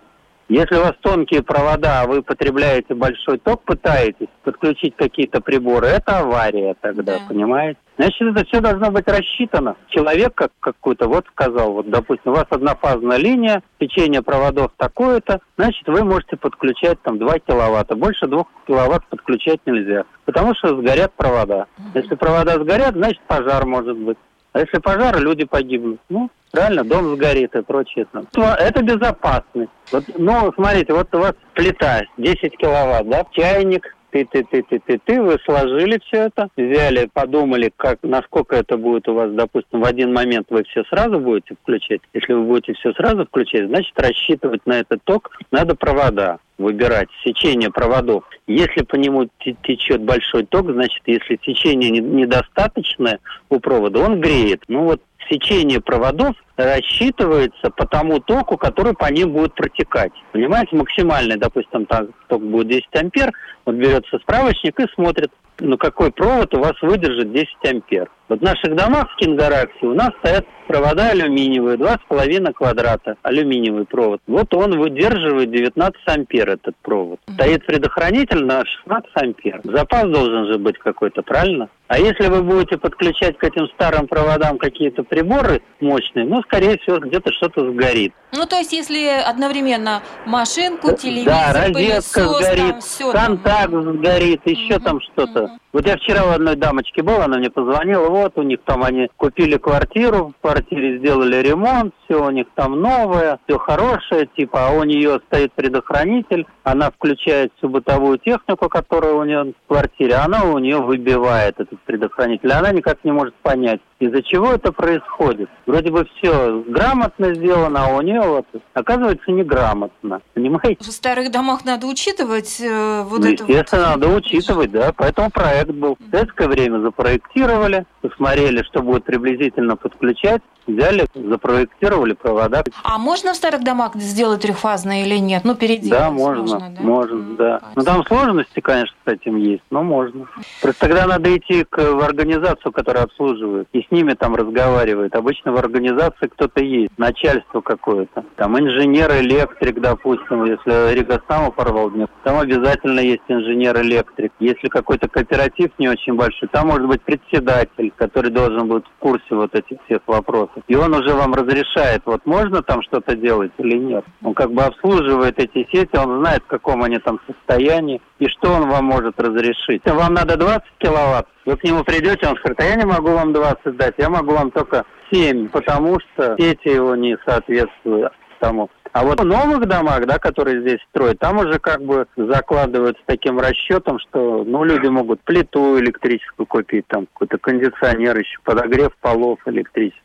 Если 0.48 0.76
у 0.76 0.80
вас 0.80 0.92
тонкие 1.00 1.42
провода, 1.42 2.02
а 2.02 2.06
вы 2.06 2.22
потребляете 2.22 2.94
большой 2.94 3.38
ток, 3.38 3.62
пытаетесь 3.64 4.28
подключить 4.44 4.94
какие-то 4.94 5.40
приборы, 5.40 5.88
это 5.88 6.20
авария 6.20 6.76
тогда, 6.80 7.18
да. 7.18 7.24
понимаете? 7.28 7.78
Значит, 7.98 8.20
это 8.20 8.44
все 8.46 8.60
должно 8.60 8.90
быть 8.92 9.08
рассчитано. 9.08 9.76
Человек 9.88 10.34
как 10.34 10.52
какой-то 10.60 11.08
вот 11.08 11.26
сказал, 11.32 11.72
вот, 11.72 11.90
допустим, 11.90 12.32
у 12.32 12.34
вас 12.34 12.46
однофазная 12.50 13.16
линия, 13.16 13.62
течение 13.80 14.22
проводов 14.22 14.70
такое-то, 14.76 15.40
значит, 15.56 15.88
вы 15.88 16.04
можете 16.04 16.36
подключать 16.36 17.02
там 17.02 17.18
2 17.18 17.38
киловатта. 17.40 17.96
Больше 17.96 18.28
2 18.28 18.44
киловатт 18.68 19.04
подключать 19.06 19.60
нельзя, 19.66 20.04
потому 20.26 20.54
что 20.54 20.76
сгорят 20.80 21.12
провода. 21.14 21.66
Если 21.94 22.14
провода 22.14 22.54
сгорят, 22.54 22.94
значит, 22.94 23.20
пожар 23.26 23.66
может 23.66 23.96
быть. 23.96 24.18
А 24.52 24.60
если 24.60 24.78
пожар, 24.78 25.18
люди 25.20 25.44
погибнут. 25.44 26.00
Ну, 26.08 26.30
правильно, 26.56 26.84
дом 26.84 27.16
сгорит 27.16 27.54
и 27.54 27.62
прочее. 27.62 28.06
Это 28.34 28.82
безопасность. 28.82 29.70
Вот, 29.92 30.04
ну, 30.16 30.52
смотрите, 30.54 30.92
вот 30.92 31.14
у 31.14 31.18
вас 31.18 31.34
плита 31.54 32.02
10 32.16 32.56
киловатт, 32.56 33.08
да, 33.08 33.24
чайник, 33.32 33.94
ты, 34.10 34.24
ты, 34.24 34.44
ты, 34.44 34.62
ты, 34.62 34.78
ты, 34.78 34.98
ты, 35.04 35.20
вы 35.20 35.36
сложили 35.44 36.00
все 36.06 36.28
это, 36.28 36.48
взяли, 36.56 37.10
подумали, 37.12 37.70
как, 37.76 37.98
насколько 38.02 38.56
это 38.56 38.78
будет 38.78 39.06
у 39.08 39.14
вас, 39.14 39.30
допустим, 39.32 39.82
в 39.82 39.84
один 39.84 40.14
момент 40.14 40.46
вы 40.48 40.64
все 40.64 40.84
сразу 40.84 41.20
будете 41.20 41.54
включать. 41.62 42.00
Если 42.14 42.32
вы 42.32 42.44
будете 42.44 42.72
все 42.72 42.94
сразу 42.94 43.26
включать, 43.26 43.66
значит, 43.66 43.92
рассчитывать 44.00 44.64
на 44.64 44.80
этот 44.80 45.04
ток 45.04 45.32
надо 45.50 45.74
провода 45.74 46.38
выбирать, 46.56 47.08
сечение 47.22 47.70
проводов. 47.70 48.24
Если 48.46 48.82
по 48.82 48.94
нему 48.94 49.28
течет 49.62 50.02
большой 50.02 50.46
ток, 50.46 50.70
значит, 50.70 51.02
если 51.04 51.36
течение 51.36 51.90
недостаточное 51.90 53.18
у 53.50 53.60
провода, 53.60 54.00
он 54.00 54.22
греет. 54.22 54.62
Ну 54.68 54.84
вот 54.84 55.02
сечение 55.28 55.82
проводов 55.82 56.34
рассчитывается 56.56 57.70
по 57.70 57.86
тому 57.86 58.20
току, 58.20 58.56
который 58.56 58.94
по 58.94 59.10
ним 59.12 59.32
будет 59.32 59.54
протекать. 59.54 60.12
Понимаете, 60.32 60.76
максимальный, 60.76 61.36
допустим, 61.36 61.86
там 61.86 62.08
ток 62.28 62.42
будет 62.42 62.68
10 62.68 62.84
ампер, 62.94 63.32
вот 63.64 63.74
берется 63.74 64.18
справочник 64.18 64.78
и 64.80 64.86
смотрит, 64.94 65.30
ну 65.60 65.76
какой 65.76 66.12
провод 66.12 66.54
у 66.54 66.60
вас 66.60 66.74
выдержит 66.82 67.32
10 67.32 67.48
ампер. 67.64 68.08
Вот 68.28 68.40
в 68.40 68.42
наших 68.42 68.74
домах 68.74 69.12
в 69.12 69.16
Кингараксе 69.16 69.86
у 69.86 69.94
нас 69.94 70.10
стоят 70.18 70.46
провода 70.66 71.10
алюминиевые, 71.10 71.76
2,5 71.76 72.52
квадрата, 72.52 73.16
алюминиевый 73.22 73.84
провод. 73.84 74.20
Вот 74.26 74.52
он 74.52 74.78
выдерживает 74.78 75.50
19 75.50 76.00
ампер, 76.06 76.50
этот 76.50 76.74
провод. 76.82 77.20
Стоит 77.34 77.64
предохранитель 77.64 78.44
на 78.44 78.64
16 78.64 79.10
ампер. 79.14 79.60
Запас 79.64 80.04
должен 80.04 80.46
же 80.46 80.58
быть 80.58 80.78
какой-то, 80.78 81.22
правильно? 81.22 81.68
А 81.88 81.98
если 81.98 82.28
вы 82.28 82.42
будете 82.42 82.78
подключать 82.78 83.38
к 83.38 83.44
этим 83.44 83.68
старым 83.68 84.08
проводам 84.08 84.58
какие-то 84.58 85.04
приборы 85.04 85.62
мощные, 85.80 86.24
ну, 86.24 86.42
скорее 86.46 86.78
всего, 86.78 86.98
где-то 86.98 87.32
что-то 87.32 87.70
сгорит. 87.70 88.14
Ну, 88.32 88.46
то 88.46 88.56
есть, 88.56 88.72
если 88.72 89.06
одновременно 89.06 90.02
машинку, 90.24 90.94
телевизор, 90.94 91.32
да, 91.32 91.52
розетка 91.52 91.72
пылесос, 91.72 92.38
сгорит, 92.38 92.70
там 92.70 92.80
все 92.80 93.12
контакт 93.12 93.70
там. 93.70 93.92
сгорит, 93.94 94.40
еще 94.44 94.76
угу, 94.76 94.84
там 94.84 95.00
что-то. 95.00 95.44
Угу. 95.44 95.58
Вот 95.76 95.86
я 95.86 95.98
вчера 95.98 96.24
у 96.24 96.30
одной 96.30 96.56
дамочки 96.56 97.02
был, 97.02 97.20
она 97.20 97.36
мне 97.36 97.50
позвонила, 97.50 98.08
вот 98.08 98.32
у 98.36 98.42
них 98.42 98.60
там 98.64 98.82
они 98.82 99.10
купили 99.18 99.58
квартиру, 99.58 100.32
в 100.38 100.40
квартире 100.40 100.98
сделали 101.00 101.36
ремонт, 101.42 101.92
все 102.06 102.24
у 102.24 102.30
них 102.30 102.46
там 102.54 102.80
новое, 102.80 103.38
все 103.44 103.58
хорошее, 103.58 104.26
типа, 104.34 104.68
а 104.68 104.70
у 104.70 104.84
нее 104.84 105.20
стоит 105.26 105.52
предохранитель, 105.52 106.46
она 106.64 106.90
включает 106.90 107.52
всю 107.58 107.68
бытовую 107.68 108.16
технику, 108.16 108.70
которая 108.70 109.12
у 109.12 109.24
нее 109.24 109.52
в 109.52 109.68
квартире, 109.68 110.14
она 110.14 110.44
у 110.44 110.58
нее 110.58 110.78
выбивает 110.78 111.60
этот 111.60 111.78
предохранитель. 111.82 112.52
Она 112.52 112.72
никак 112.72 113.04
не 113.04 113.12
может 113.12 113.34
понять, 113.34 113.80
из-за 114.00 114.22
чего 114.22 114.52
это 114.52 114.72
происходит. 114.72 115.48
Вроде 115.66 115.90
бы 115.90 116.06
все 116.16 116.64
грамотно 116.66 117.34
сделано, 117.34 117.84
а 117.84 117.96
у 117.96 118.00
нее 118.00 118.22
вот 118.22 118.46
оказывается 118.74 119.30
неграмотно. 119.30 120.20
Понимаете? 120.34 120.82
В 120.82 120.92
старых 120.92 121.30
домах 121.30 121.64
надо 121.64 121.86
учитывать 121.86 122.60
э, 122.60 123.02
вот 123.02 123.20
ну, 123.20 123.32
это. 123.32 123.44
Естественно, 123.44 123.92
вот... 123.94 124.00
надо 124.00 124.14
учитывать, 124.16 124.70
да. 124.70 124.92
Поэтому 124.96 125.30
проект 125.30 125.65
был. 125.72 125.96
В 125.98 126.10
советское 126.10 126.48
время 126.48 126.80
запроектировали, 126.80 127.86
посмотрели, 128.08 128.62
что 128.62 128.82
будет 128.82 129.04
приблизительно 129.04 129.76
подключать, 129.76 130.42
взяли, 130.66 131.06
запроектировали 131.14 132.14
провода. 132.14 132.64
А 132.82 132.98
можно 132.98 133.32
в 133.32 133.36
старых 133.36 133.62
домах 133.62 133.94
сделать 133.96 134.42
трехфазное 134.42 135.04
или 135.04 135.16
нет? 135.16 135.42
Ну, 135.44 135.54
переделать 135.54 135.90
Да, 135.90 136.10
можно, 136.10 136.42
можно, 136.42 136.70
да. 136.70 136.82
Можно, 136.82 137.36
да. 137.36 137.60
Ну, 137.74 137.82
там 137.82 138.04
сложности, 138.04 138.60
конечно, 138.60 138.96
с 139.04 139.08
этим 139.08 139.36
есть, 139.36 139.62
но 139.70 139.82
можно. 139.82 140.26
Просто 140.62 140.80
тогда 140.80 141.06
надо 141.06 141.34
идти 141.36 141.64
к, 141.64 141.78
в 141.78 142.00
организацию, 142.00 142.72
которая 142.72 143.04
обслуживает, 143.04 143.68
и 143.72 143.82
с 143.82 143.90
ними 143.90 144.14
там 144.14 144.34
разговаривает. 144.34 145.14
Обычно 145.14 145.52
в 145.52 145.56
организации 145.56 146.26
кто-то 146.26 146.62
есть, 146.62 146.90
начальство 146.98 147.60
какое-то. 147.60 148.24
Там 148.36 148.58
инженер, 148.58 149.12
электрик, 149.20 149.80
допустим, 149.80 150.44
если 150.44 150.94
Ригостама 150.94 151.50
порвал 151.50 151.90
днем, 151.90 152.08
там 152.24 152.38
обязательно 152.38 153.00
есть 153.00 153.22
инженер-электрик. 153.28 154.32
Если 154.40 154.68
какой-то 154.68 155.08
кооператив 155.08 155.70
не 155.78 155.88
очень 155.88 156.14
большой, 156.14 156.48
там 156.48 156.68
может 156.68 156.86
быть 156.86 157.02
председатель, 157.02 157.92
который 157.96 158.30
должен 158.30 158.68
быть 158.68 158.84
в 158.84 158.98
курсе 158.98 159.34
вот 159.34 159.54
этих 159.54 159.78
всех 159.84 160.00
вопросов. 160.06 160.62
И 160.68 160.76
он 160.76 160.94
уже 160.94 161.14
вам 161.14 161.34
разрешает, 161.34 162.02
вот 162.04 162.24
можно 162.26 162.62
там 162.62 162.82
что-то 162.82 163.16
делать 163.16 163.52
или 163.58 163.76
нет. 163.76 164.04
Он 164.22 164.34
как 164.34 164.52
бы 164.52 164.62
обслуживает 164.62 165.38
эти 165.38 165.66
сети, 165.70 165.96
он 165.96 166.20
знает, 166.20 166.42
в 166.44 166.46
каком 166.46 166.82
они 166.82 166.98
там 166.98 167.20
состоянии 167.26 168.00
и 168.18 168.28
что 168.28 168.52
он 168.52 168.68
вам 168.68 168.84
может 168.84 169.20
разрешить. 169.20 169.82
Вам 169.84 170.14
надо 170.14 170.36
20 170.36 170.62
киловатт, 170.78 171.26
вы 171.44 171.56
к 171.56 171.64
нему 171.64 171.84
придете, 171.84 172.28
он 172.28 172.36
скажет, 172.36 172.60
а 172.60 172.64
я 172.64 172.76
не 172.76 172.86
могу 172.86 173.10
вам 173.10 173.32
20 173.32 173.76
дать, 173.76 173.94
я 173.98 174.08
могу 174.08 174.32
вам 174.32 174.50
только 174.50 174.84
7, 175.12 175.48
потому 175.48 175.98
что 176.00 176.36
сети 176.38 176.68
его 176.68 176.94
не 176.94 177.16
соответствуют 177.24 178.12
тому. 178.40 178.70
А 178.92 179.04
вот 179.04 179.20
в 179.20 179.24
новых 179.24 179.66
домах, 179.66 180.06
да, 180.06 180.18
которые 180.18 180.62
здесь 180.62 180.78
строят, 180.88 181.18
там 181.18 181.36
уже 181.36 181.58
как 181.58 181.82
бы 181.82 182.06
закладывают 182.16 182.96
с 182.96 183.02
таким 183.04 183.38
расчетом, 183.38 183.98
что 183.98 184.42
ну, 184.46 184.64
люди 184.64 184.86
могут 184.86 185.20
плиту 185.20 185.78
электрическую 185.78 186.46
купить, 186.46 186.86
там 186.86 187.06
какой-то 187.12 187.36
кондиционер 187.36 188.18
еще, 188.18 188.38
подогрев 188.42 188.96
полов 189.02 189.38
электрический. 189.44 190.00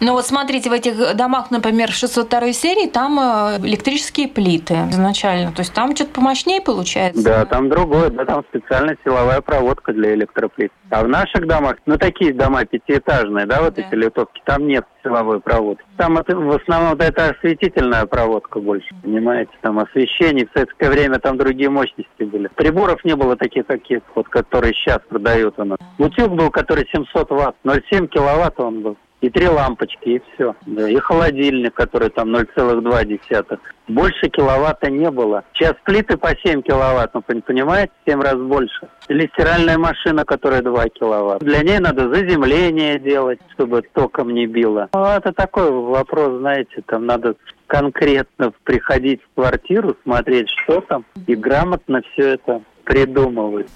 Ну 0.00 0.12
вот 0.12 0.26
смотрите, 0.26 0.70
в 0.70 0.72
этих 0.72 1.16
домах, 1.16 1.50
например, 1.50 1.90
602 1.90 2.52
серии, 2.52 2.88
там 2.88 3.18
э, 3.18 3.58
электрические 3.66 4.28
плиты 4.28 4.74
изначально. 4.90 5.50
То 5.50 5.60
есть 5.60 5.74
там 5.74 5.96
что-то 5.96 6.12
помощнее 6.12 6.60
получается? 6.60 7.24
Да, 7.24 7.44
там 7.46 7.68
другое, 7.68 8.10
да, 8.10 8.24
там 8.24 8.44
специальная 8.50 8.96
силовая 9.04 9.40
проводка 9.40 9.92
для 9.92 10.14
электроплит. 10.14 10.70
А 10.90 11.02
в 11.02 11.08
наших 11.08 11.46
домах, 11.46 11.76
ну 11.86 11.96
такие 11.98 12.32
дома 12.32 12.64
пятиэтажные, 12.64 13.46
да, 13.46 13.60
вот 13.62 13.74
да. 13.74 13.82
эти 13.82 13.94
литовки, 13.94 14.40
там 14.44 14.66
нет 14.66 14.84
силовой 15.02 15.40
проводки. 15.40 15.84
Там 15.96 16.16
это, 16.18 16.36
в 16.36 16.50
основном 16.50 16.90
вот 16.90 17.02
это 17.02 17.30
осветительная 17.30 18.06
проводка 18.06 18.60
больше, 18.60 18.94
понимаете, 19.02 19.50
там 19.62 19.78
освещение. 19.78 20.46
В 20.46 20.52
советское 20.56 20.90
время 20.90 21.18
там 21.18 21.38
другие 21.38 21.70
мощности 21.70 22.22
были. 22.22 22.48
Приборов 22.54 23.04
не 23.04 23.16
было 23.16 23.36
таких, 23.36 23.66
каких 23.66 24.00
вот, 24.14 24.28
которые 24.28 24.74
сейчас 24.74 25.00
продают 25.08 25.58
у 25.58 25.64
нас. 25.64 25.78
Утюг 25.98 26.32
был, 26.32 26.50
который 26.50 26.88
700 26.92 27.30
ватт, 27.30 27.56
0,7 27.64 28.06
киловатт 28.08 28.60
он 28.60 28.82
был 28.82 28.96
и 29.20 29.30
три 29.30 29.48
лампочки, 29.48 30.08
и 30.08 30.22
все. 30.34 30.54
Да, 30.66 30.88
и 30.88 30.96
холодильник, 30.96 31.74
который 31.74 32.10
там 32.10 32.34
0,2. 32.34 33.58
Больше 33.88 34.28
киловатта 34.28 34.90
не 34.90 35.10
было. 35.10 35.44
Сейчас 35.54 35.74
плиты 35.84 36.16
по 36.16 36.36
7 36.36 36.62
киловатт, 36.62 37.14
ну, 37.14 37.22
понимаете, 37.22 37.92
7 38.06 38.20
раз 38.20 38.36
больше. 38.36 38.88
Или 39.08 39.28
стиральная 39.28 39.78
машина, 39.78 40.24
которая 40.24 40.62
2 40.62 40.88
киловатта. 40.88 41.44
Для 41.44 41.62
ней 41.62 41.78
надо 41.78 42.08
заземление 42.08 42.98
делать, 42.98 43.40
чтобы 43.54 43.82
током 43.82 44.34
не 44.34 44.46
било. 44.46 44.88
Ну, 44.92 45.04
это 45.04 45.32
такой 45.32 45.70
вопрос, 45.70 46.38
знаете, 46.38 46.82
там 46.86 47.06
надо 47.06 47.36
конкретно 47.68 48.52
приходить 48.64 49.20
в 49.22 49.40
квартиру, 49.40 49.96
смотреть, 50.02 50.48
что 50.64 50.80
там, 50.80 51.04
и 51.26 51.34
грамотно 51.34 52.02
все 52.12 52.34
это 52.34 52.62
придумывать. 52.84 53.68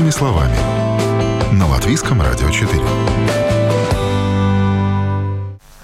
Простыми 0.00 0.18
словами. 0.18 0.56
На 1.52 1.68
Латвийском 1.68 2.22
радио 2.22 2.48
4. 2.48 2.72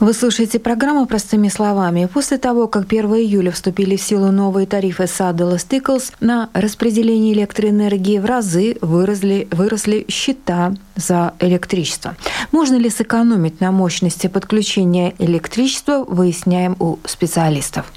Вы 0.00 0.12
слушаете 0.14 0.58
программу 0.58 1.04
«Простыми 1.04 1.48
словами». 1.48 2.08
После 2.10 2.38
того, 2.38 2.66
как 2.66 2.86
1 2.90 3.04
июля 3.16 3.50
вступили 3.50 3.96
в 3.96 4.00
силу 4.00 4.32
новые 4.32 4.66
тарифы 4.66 5.02
Saddle 5.02 5.56
Stickles, 5.56 6.14
на 6.20 6.48
распределение 6.54 7.34
электроэнергии 7.34 8.18
в 8.18 8.24
разы 8.24 8.78
выросли, 8.80 9.48
выросли 9.50 10.06
счета 10.08 10.74
за 10.94 11.34
электричество. 11.40 12.16
Можно 12.52 12.76
ли 12.76 12.88
сэкономить 12.88 13.60
на 13.60 13.70
мощности 13.70 14.28
подключения 14.28 15.14
электричества, 15.18 16.04
выясняем 16.08 16.74
у 16.80 16.96
специалистов. 17.04 17.92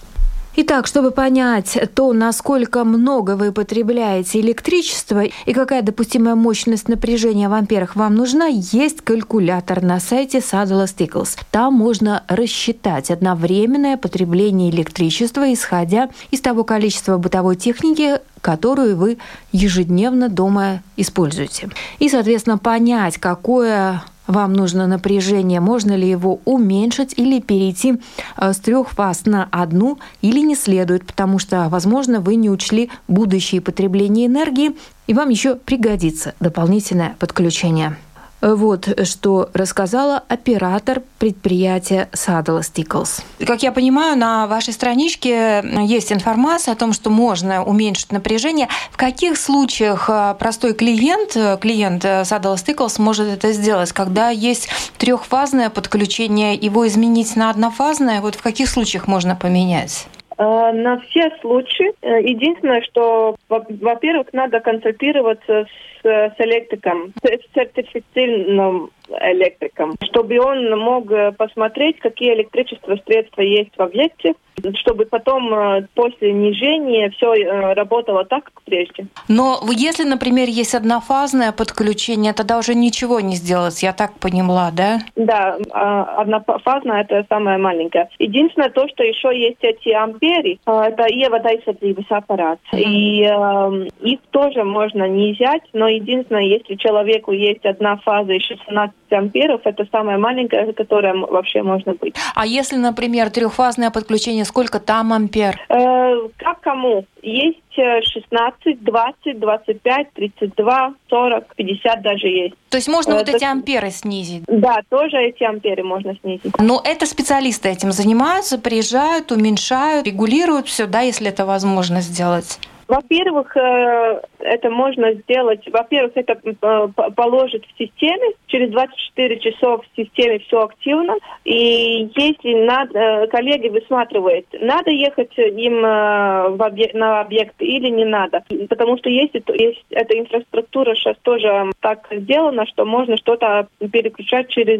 Итак, 0.61 0.87
чтобы 0.87 1.11
понять 1.11 1.79
то, 1.95 2.11
насколько 2.11 2.83
много 2.83 3.37
вы 3.37 3.53
потребляете 3.53 4.41
электричества 4.41 5.23
и 5.23 5.53
какая 5.53 5.81
допустимая 5.81 6.35
мощность 6.35 6.89
напряжения 6.89 7.47
в 7.47 7.53
амперах 7.53 7.95
вам 7.95 8.15
нужна, 8.15 8.47
есть 8.47 8.99
калькулятор 8.99 9.81
на 9.81 10.01
сайте 10.01 10.39
Saddle 10.39 10.83
Stickles. 10.83 11.39
Там 11.51 11.75
можно 11.75 12.25
рассчитать 12.27 13.09
одновременное 13.09 13.95
потребление 13.95 14.69
электричества, 14.69 15.53
исходя 15.53 16.09
из 16.29 16.41
того 16.41 16.65
количества 16.65 17.17
бытовой 17.17 17.55
техники, 17.55 18.19
которую 18.41 18.97
вы 18.97 19.17
ежедневно 19.53 20.27
дома 20.27 20.81
используете. 20.97 21.69
И, 21.99 22.09
соответственно, 22.09 22.57
понять, 22.57 23.17
какое 23.17 24.03
вам 24.29 24.53
нужно 24.53 24.85
напряжение, 24.85 25.59
можно 25.59 25.93
ли 25.93 26.07
его 26.07 26.39
уменьшить 26.45 27.15
или 27.17 27.41
перейти 27.41 27.95
э, 28.37 28.53
с 28.53 28.57
трех 28.57 28.91
фаз 28.91 29.25
на 29.25 29.49
одну, 29.51 29.97
или 30.21 30.39
не 30.39 30.55
следует, 30.55 31.05
потому 31.05 31.39
что, 31.39 31.67
возможно, 31.67 32.21
вы 32.21 32.35
не 32.35 32.49
учли 32.49 32.91
будущее 33.07 33.59
потребление 33.59 34.27
энергии, 34.27 34.77
и 35.07 35.13
вам 35.15 35.29
еще 35.29 35.55
пригодится 35.55 36.35
дополнительное 36.39 37.15
подключение. 37.17 37.97
Вот 38.41 38.87
что 39.05 39.49
рассказала 39.53 40.23
оператор 40.29 41.01
предприятия 41.19 42.07
Saddle 42.13 42.61
Stickles. 42.61 43.21
Как 43.45 43.63
я 43.63 43.71
понимаю, 43.71 44.17
на 44.17 44.47
вашей 44.47 44.73
страничке 44.73 45.61
есть 45.81 46.13
информация 46.13 46.73
о 46.73 46.77
том, 46.77 46.93
что 46.93 47.09
можно 47.09 47.63
уменьшить 47.63 48.11
напряжение. 48.11 48.67
В 48.91 48.97
каких 48.97 49.37
случаях 49.37 50.09
э, 50.09 50.35
простой 50.39 50.73
клиент, 50.73 51.35
э, 51.35 51.57
клиент 51.59 52.05
э, 52.05 52.21
Saddle 52.21 52.55
Stickles 52.55 53.01
может 53.01 53.27
это 53.27 53.51
сделать? 53.51 53.91
Когда 53.91 54.29
есть 54.29 54.69
трехфазное 54.97 55.69
подключение, 55.69 56.55
его 56.55 56.87
изменить 56.87 57.35
на 57.35 57.49
однофазное? 57.49 58.21
Вот 58.21 58.35
в 58.35 58.41
каких 58.41 58.69
случаях 58.69 59.07
можно 59.07 59.35
поменять? 59.35 60.07
На 60.37 61.01
все 61.01 61.31
случаи. 61.41 61.91
Единственное, 62.01 62.81
что, 62.83 63.35
во-первых, 63.49 64.27
надо 64.31 64.61
консультироваться 64.61 65.65
с, 65.65 65.98
с 66.03 66.35
электриком, 66.39 67.13
с 67.21 67.53
сертифицированным 67.53 68.91
электриком, 69.09 69.95
чтобы 70.03 70.39
он 70.39 70.69
мог 70.79 71.11
э, 71.11 71.31
посмотреть, 71.31 71.99
какие 71.99 72.33
электричественные 72.33 73.01
средства 73.05 73.41
есть 73.41 73.71
в 73.75 73.81
объекте, 73.81 74.33
чтобы 74.75 75.05
потом 75.05 75.53
э, 75.53 75.87
после 75.95 76.33
нижения 76.33 77.09
все 77.11 77.33
э, 77.33 77.73
работало 77.73 78.25
так, 78.25 78.45
как 78.45 78.61
прежде. 78.63 79.07
Но 79.27 79.59
если, 79.71 80.03
например, 80.03 80.47
есть 80.47 80.75
однофазное 80.75 81.51
подключение, 81.51 82.33
тогда 82.33 82.57
уже 82.57 82.75
ничего 82.75 83.19
не 83.19 83.35
сделать, 83.35 83.81
я 83.83 83.93
так 83.93 84.13
поняла, 84.19 84.71
да? 84.71 84.99
Да, 85.15 85.57
а, 85.71 86.21
однофазное 86.21 87.01
это 87.01 87.25
самое 87.29 87.57
маленькое. 87.57 88.09
Единственное 88.19 88.69
то, 88.69 88.87
что 88.89 89.03
еще 89.03 89.37
есть 89.37 89.61
эти 89.61 89.89
ампери, 89.89 90.59
это 90.65 91.07
ievadaisadzības 91.07 92.05
аппарат. 92.09 92.59
Mm-hmm. 92.71 92.81
И 92.81 93.23
э, 93.23 93.87
их 94.01 94.19
тоже 94.31 94.63
можно 94.63 95.07
не 95.07 95.33
взять, 95.33 95.63
но 95.73 95.87
единственное, 95.89 96.43
если 96.43 96.75
человеку 96.75 97.31
есть 97.31 97.65
одна 97.65 97.97
фаза 97.97 98.33
и 98.33 98.39
16 98.39 98.93
амперов, 99.11 99.61
это 99.65 99.85
самое 99.91 100.17
маленькое, 100.17 100.73
которое 100.73 101.13
вообще 101.15 101.63
можно 101.63 101.93
быть. 101.93 102.15
А 102.35 102.45
если, 102.45 102.77
например, 102.77 103.29
трехфазное 103.29 103.91
подключение, 103.91 104.45
сколько 104.45 104.79
там 104.79 105.13
ампер? 105.13 105.59
Э, 105.69 106.15
как 106.37 106.61
кому? 106.61 107.05
Есть 107.21 107.59
16, 107.75 108.83
20, 108.83 109.39
25, 109.39 110.13
32, 110.13 110.93
40, 111.09 111.55
50 111.55 112.01
даже 112.01 112.27
есть. 112.27 112.55
То 112.69 112.77
есть 112.77 112.87
можно 112.87 113.13
это... 113.13 113.31
вот 113.31 113.35
эти 113.35 113.43
амперы 113.43 113.89
снизить? 113.89 114.43
Да, 114.47 114.81
тоже 114.89 115.17
эти 115.17 115.43
амперы 115.43 115.83
можно 115.83 116.15
снизить. 116.21 116.53
Но 116.59 116.81
это 116.83 117.05
специалисты 117.05 117.69
этим 117.69 117.91
занимаются, 117.91 118.57
приезжают, 118.57 119.31
уменьшают, 119.31 120.05
регулируют 120.07 120.67
все, 120.67 120.85
да, 120.85 121.01
если 121.01 121.29
это 121.29 121.45
возможно 121.45 122.01
сделать? 122.01 122.59
Во-первых, 122.89 123.55
э, 123.55 124.21
это 124.39 124.71
можно 124.71 125.13
сделать, 125.13 125.61
во-первых, 125.71 126.13
это 126.15 126.39
э, 126.43 126.87
положить 127.15 127.63
в 127.67 127.77
системе, 127.77 128.33
через 128.47 128.71
24 128.71 129.39
часов 129.39 129.85
в 129.85 129.95
системе 129.95 130.39
все 130.39 130.63
активно, 130.63 131.13
и 131.45 132.09
если 132.15 132.65
надо, 132.65 133.27
коллеги 133.27 133.67
высматривают, 133.67 134.47
надо 134.59 134.89
ехать 134.89 135.37
им 135.37 135.81
в 135.81 136.63
объект, 136.63 136.95
на 136.95 137.21
объект 137.21 137.53
или 137.59 137.89
не 137.89 138.05
надо, 138.05 138.43
потому 138.67 138.97
что 138.97 139.09
есть, 139.09 139.35
есть 139.35 139.85
эта 139.91 140.17
инфраструктура 140.17 140.95
сейчас 140.95 141.15
тоже 141.21 141.71
так 141.81 142.07
сделана, 142.09 142.65
что 142.65 142.85
можно 142.85 143.17
что-то 143.17 143.67
переключать 143.91 144.49
через 144.49 144.79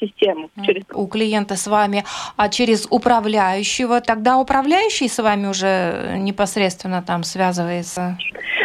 систему. 0.00 0.50
Через... 0.66 0.82
У 0.92 1.06
клиента 1.06 1.54
с 1.54 1.68
вами, 1.68 2.04
а 2.36 2.48
через 2.48 2.88
управляющего, 2.90 4.00
тогда 4.00 4.38
управляющий 4.38 5.06
с 5.06 5.22
вами 5.22 5.46
уже 5.46 6.16
непосредственно 6.18 7.00
там 7.00 7.22
связывается? 7.28 8.16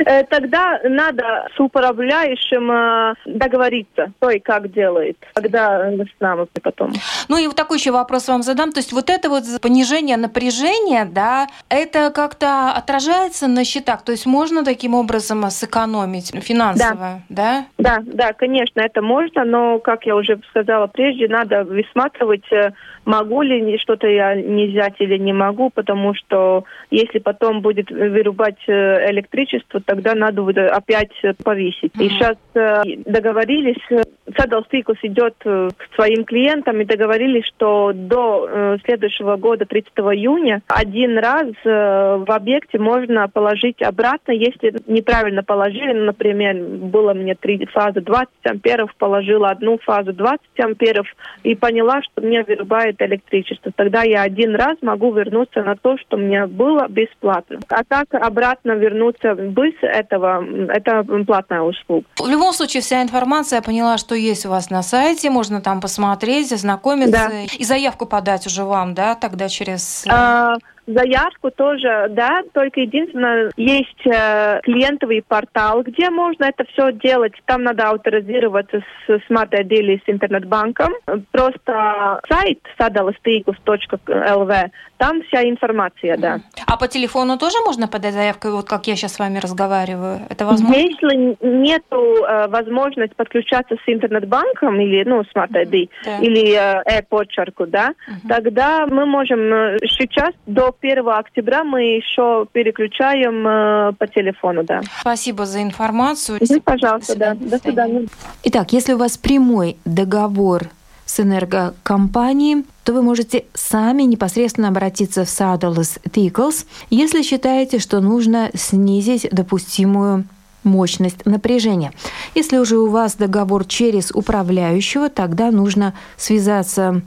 Э, 0.05 0.23
тогда 0.23 0.79
надо 0.83 1.47
с 1.55 1.59
управляющим 1.59 2.71
э, 2.71 3.13
договориться, 3.25 4.11
кто 4.17 4.31
и 4.31 4.39
как 4.39 4.71
делает, 4.71 5.17
когда 5.33 5.91
с 5.91 6.19
нами 6.19 6.47
потом. 6.61 6.93
Ну 7.29 7.37
и 7.37 7.47
вот 7.47 7.55
такой 7.55 7.77
еще 7.77 7.91
вопрос 7.91 8.27
вам 8.27 8.43
задам. 8.43 8.71
То 8.71 8.79
есть 8.79 8.91
вот 8.93 9.09
это 9.09 9.29
вот 9.29 9.43
понижение 9.61 10.17
напряжения, 10.17 11.05
да, 11.05 11.47
это 11.69 12.11
как-то 12.11 12.71
отражается 12.71 13.47
на 13.47 13.63
счетах? 13.63 14.03
То 14.03 14.11
есть 14.11 14.25
можно 14.25 14.65
таким 14.65 14.95
образом 14.95 15.49
сэкономить 15.49 16.33
финансово, 16.43 17.21
да? 17.29 17.65
Да, 17.77 17.99
да, 17.99 18.03
да 18.05 18.33
конечно, 18.33 18.81
это 18.81 19.01
можно, 19.01 19.45
но, 19.45 19.79
как 19.79 20.05
я 20.05 20.15
уже 20.15 20.39
сказала 20.49 20.87
прежде, 20.87 21.27
надо 21.27 21.63
высматривать, 21.63 22.51
э, 22.51 22.71
могу 23.05 23.41
ли 23.41 23.77
что-то 23.77 24.07
я 24.07 24.35
не 24.35 24.67
взять 24.67 24.95
или 24.99 25.17
не 25.17 25.33
могу, 25.33 25.69
потому 25.69 26.13
что 26.13 26.65
если 26.91 27.19
потом 27.19 27.61
будет 27.61 27.89
вырубать 27.91 28.59
электричество, 28.67 29.81
тогда 29.81 30.15
надо 30.15 30.43
опять 30.73 31.11
повесить. 31.43 31.91
И 31.99 32.09
сейчас 32.09 32.37
э, 32.53 32.83
договорились, 33.05 34.05
Садал 34.37 34.63
Стикус 34.65 34.97
идет 35.03 35.35
э, 35.45 35.69
к 35.75 35.95
своим 35.95 36.23
клиентам 36.25 36.79
и 36.81 36.85
договорились, 36.85 37.45
что 37.45 37.91
до 37.93 38.47
э, 38.49 38.77
следующего 38.85 39.35
года, 39.35 39.65
30 39.65 39.91
июня, 39.97 40.61
один 40.67 41.17
раз 41.17 41.47
в 41.63 42.31
объекте 42.31 42.79
можно 42.79 43.27
положить 43.27 43.81
обратно, 43.81 44.31
если 44.31 44.75
неправильно 44.87 45.43
положили, 45.43 45.93
ну, 45.93 46.05
например, 46.05 46.55
было 46.55 47.13
мне 47.13 47.35
три 47.35 47.65
фазы 47.65 48.01
20 48.01 48.29
амперов, 48.43 48.93
положила 48.97 49.49
одну 49.49 49.77
фазу 49.79 50.13
20 50.13 50.41
амперов 50.59 51.07
и 51.43 51.55
поняла, 51.55 52.01
что 52.01 52.21
мне 52.21 52.43
вырубает 52.43 53.01
электричество. 53.01 53.71
Тогда 53.75 54.03
я 54.03 54.21
один 54.23 54.55
раз 54.55 54.77
могу 54.81 55.11
вернуться 55.13 55.61
на 55.63 55.75
то, 55.75 55.97
что 55.97 56.17
мне 56.17 56.45
было 56.45 56.87
бесплатно. 56.87 57.59
А 57.69 57.83
так 57.83 58.13
обратно 58.13 58.71
вернуться 58.71 59.35
быстро 59.35 59.87
этого, 59.87 60.45
это 60.69 61.03
платная 61.25 61.61
услуга. 61.61 62.05
В 62.17 62.29
любом 62.29 62.53
случае, 62.53 62.81
вся 62.81 63.01
информация, 63.01 63.57
я 63.57 63.61
поняла, 63.61 63.97
что 63.97 64.12
есть 64.13 64.45
у 64.45 64.49
вас 64.49 64.69
на 64.69 64.83
сайте, 64.83 65.29
можно 65.29 65.61
там 65.61 65.81
посмотреть, 65.81 66.51
ознакомиться 66.51 67.29
да. 67.29 67.43
и 67.43 67.63
заявку 67.63 68.05
подать 68.05 68.47
уже 68.47 68.63
вам, 68.63 68.93
да, 68.93 69.15
тогда 69.15 69.49
через... 69.49 70.05
А, 70.07 70.55
Заявку 70.85 71.51
тоже, 71.51 72.07
да, 72.09 72.41
только 72.53 72.81
единственное, 72.81 73.51
есть 73.55 74.05
э, 74.05 74.59
клиентовый 74.63 75.23
портал, 75.25 75.81
где 75.83 76.09
можно 76.09 76.45
это 76.45 76.65
все 76.73 76.91
делать. 76.91 77.33
Там 77.45 77.63
надо 77.63 77.89
авторизироваться 77.89 78.81
с 79.07 79.09
Smart 79.29 79.51
ID 79.51 79.73
или 79.73 80.01
с 80.05 80.09
интернет-банком. 80.09 80.93
Просто 81.31 82.19
сайт 82.29 82.59
sadalasteikus.lv, 82.77 84.71
там 84.97 85.21
вся 85.23 85.43
информация, 85.43 86.17
да. 86.17 86.39
А 86.67 86.77
по 86.77 86.87
телефону 86.87 87.37
тоже 87.37 87.57
можно 87.65 87.87
подать 87.87 88.13
заявку, 88.13 88.49
вот 88.49 88.67
как 88.67 88.87
я 88.87 88.95
сейчас 88.95 89.13
с 89.13 89.19
вами 89.19 89.39
разговариваю? 89.39 90.19
Это 90.29 90.45
возможно? 90.45 90.75
Если 90.75 91.37
нет 91.41 91.83
э, 91.91 92.47
возможности 92.49 93.15
подключаться 93.15 93.75
с 93.75 93.89
интернет-банком 93.89 94.79
или, 94.81 95.03
ну, 95.03 95.21
Smart 95.21 95.51
ID, 95.51 95.89
да. 96.05 96.17
или 96.19 96.53
э, 96.53 96.83
e-почерку, 96.99 97.67
да, 97.67 97.93
угу. 98.07 98.27
тогда 98.27 98.85
мы 98.87 99.05
можем 99.05 99.39
э, 99.53 99.77
сейчас 99.87 100.33
до 100.45 100.72
1 100.81 101.07
октября 101.09 101.63
мы 101.63 101.95
еще 101.95 102.45
переключаем 102.51 103.47
э, 103.47 103.93
по 103.93 104.07
телефону, 104.07 104.63
да. 104.63 104.81
Спасибо 105.01 105.45
за 105.45 105.61
информацию. 105.61 106.39
Угу, 106.41 106.61
пожалуйста, 106.61 107.15
да. 107.17 107.35
До 107.35 107.57
свидания. 107.59 108.07
Итак, 108.43 108.73
если 108.73 108.93
у 108.93 108.97
вас 108.97 109.17
прямой 109.17 109.77
договор 109.85 110.63
с 111.05 111.19
энергокомпанией, 111.19 112.65
то 112.83 112.93
вы 112.93 113.01
можете 113.01 113.45
сами 113.53 114.03
непосредственно 114.03 114.69
обратиться 114.69 115.25
в 115.25 115.27
Saddles 115.27 116.01
Tickles, 116.09 116.65
если 116.89 117.21
считаете, 117.21 117.79
что 117.79 117.99
нужно 118.01 118.49
снизить 118.53 119.27
допустимую 119.31 120.25
мощность 120.63 121.25
напряжения. 121.25 121.91
Если 122.35 122.57
уже 122.57 122.77
у 122.77 122.87
вас 122.87 123.15
договор 123.15 123.65
через 123.65 124.11
управляющего, 124.11 125.09
тогда 125.09 125.51
нужно 125.51 125.93
связаться 126.17 127.01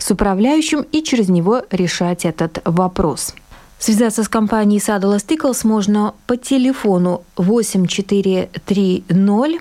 с 0.00 0.10
управляющим 0.10 0.84
и 0.92 1.02
через 1.02 1.28
него 1.28 1.62
решать 1.70 2.24
этот 2.24 2.60
вопрос. 2.64 3.34
Связаться 3.78 4.24
с 4.24 4.28
компанией 4.28 4.80
Saddle 4.80 5.16
Stickles 5.16 5.66
можно 5.66 6.14
по 6.26 6.36
телефону 6.36 7.22
8430 7.36 9.60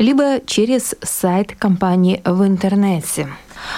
либо 0.00 0.40
через 0.46 0.96
сайт 1.02 1.54
компании 1.54 2.22
в 2.24 2.42
интернете. 2.44 3.28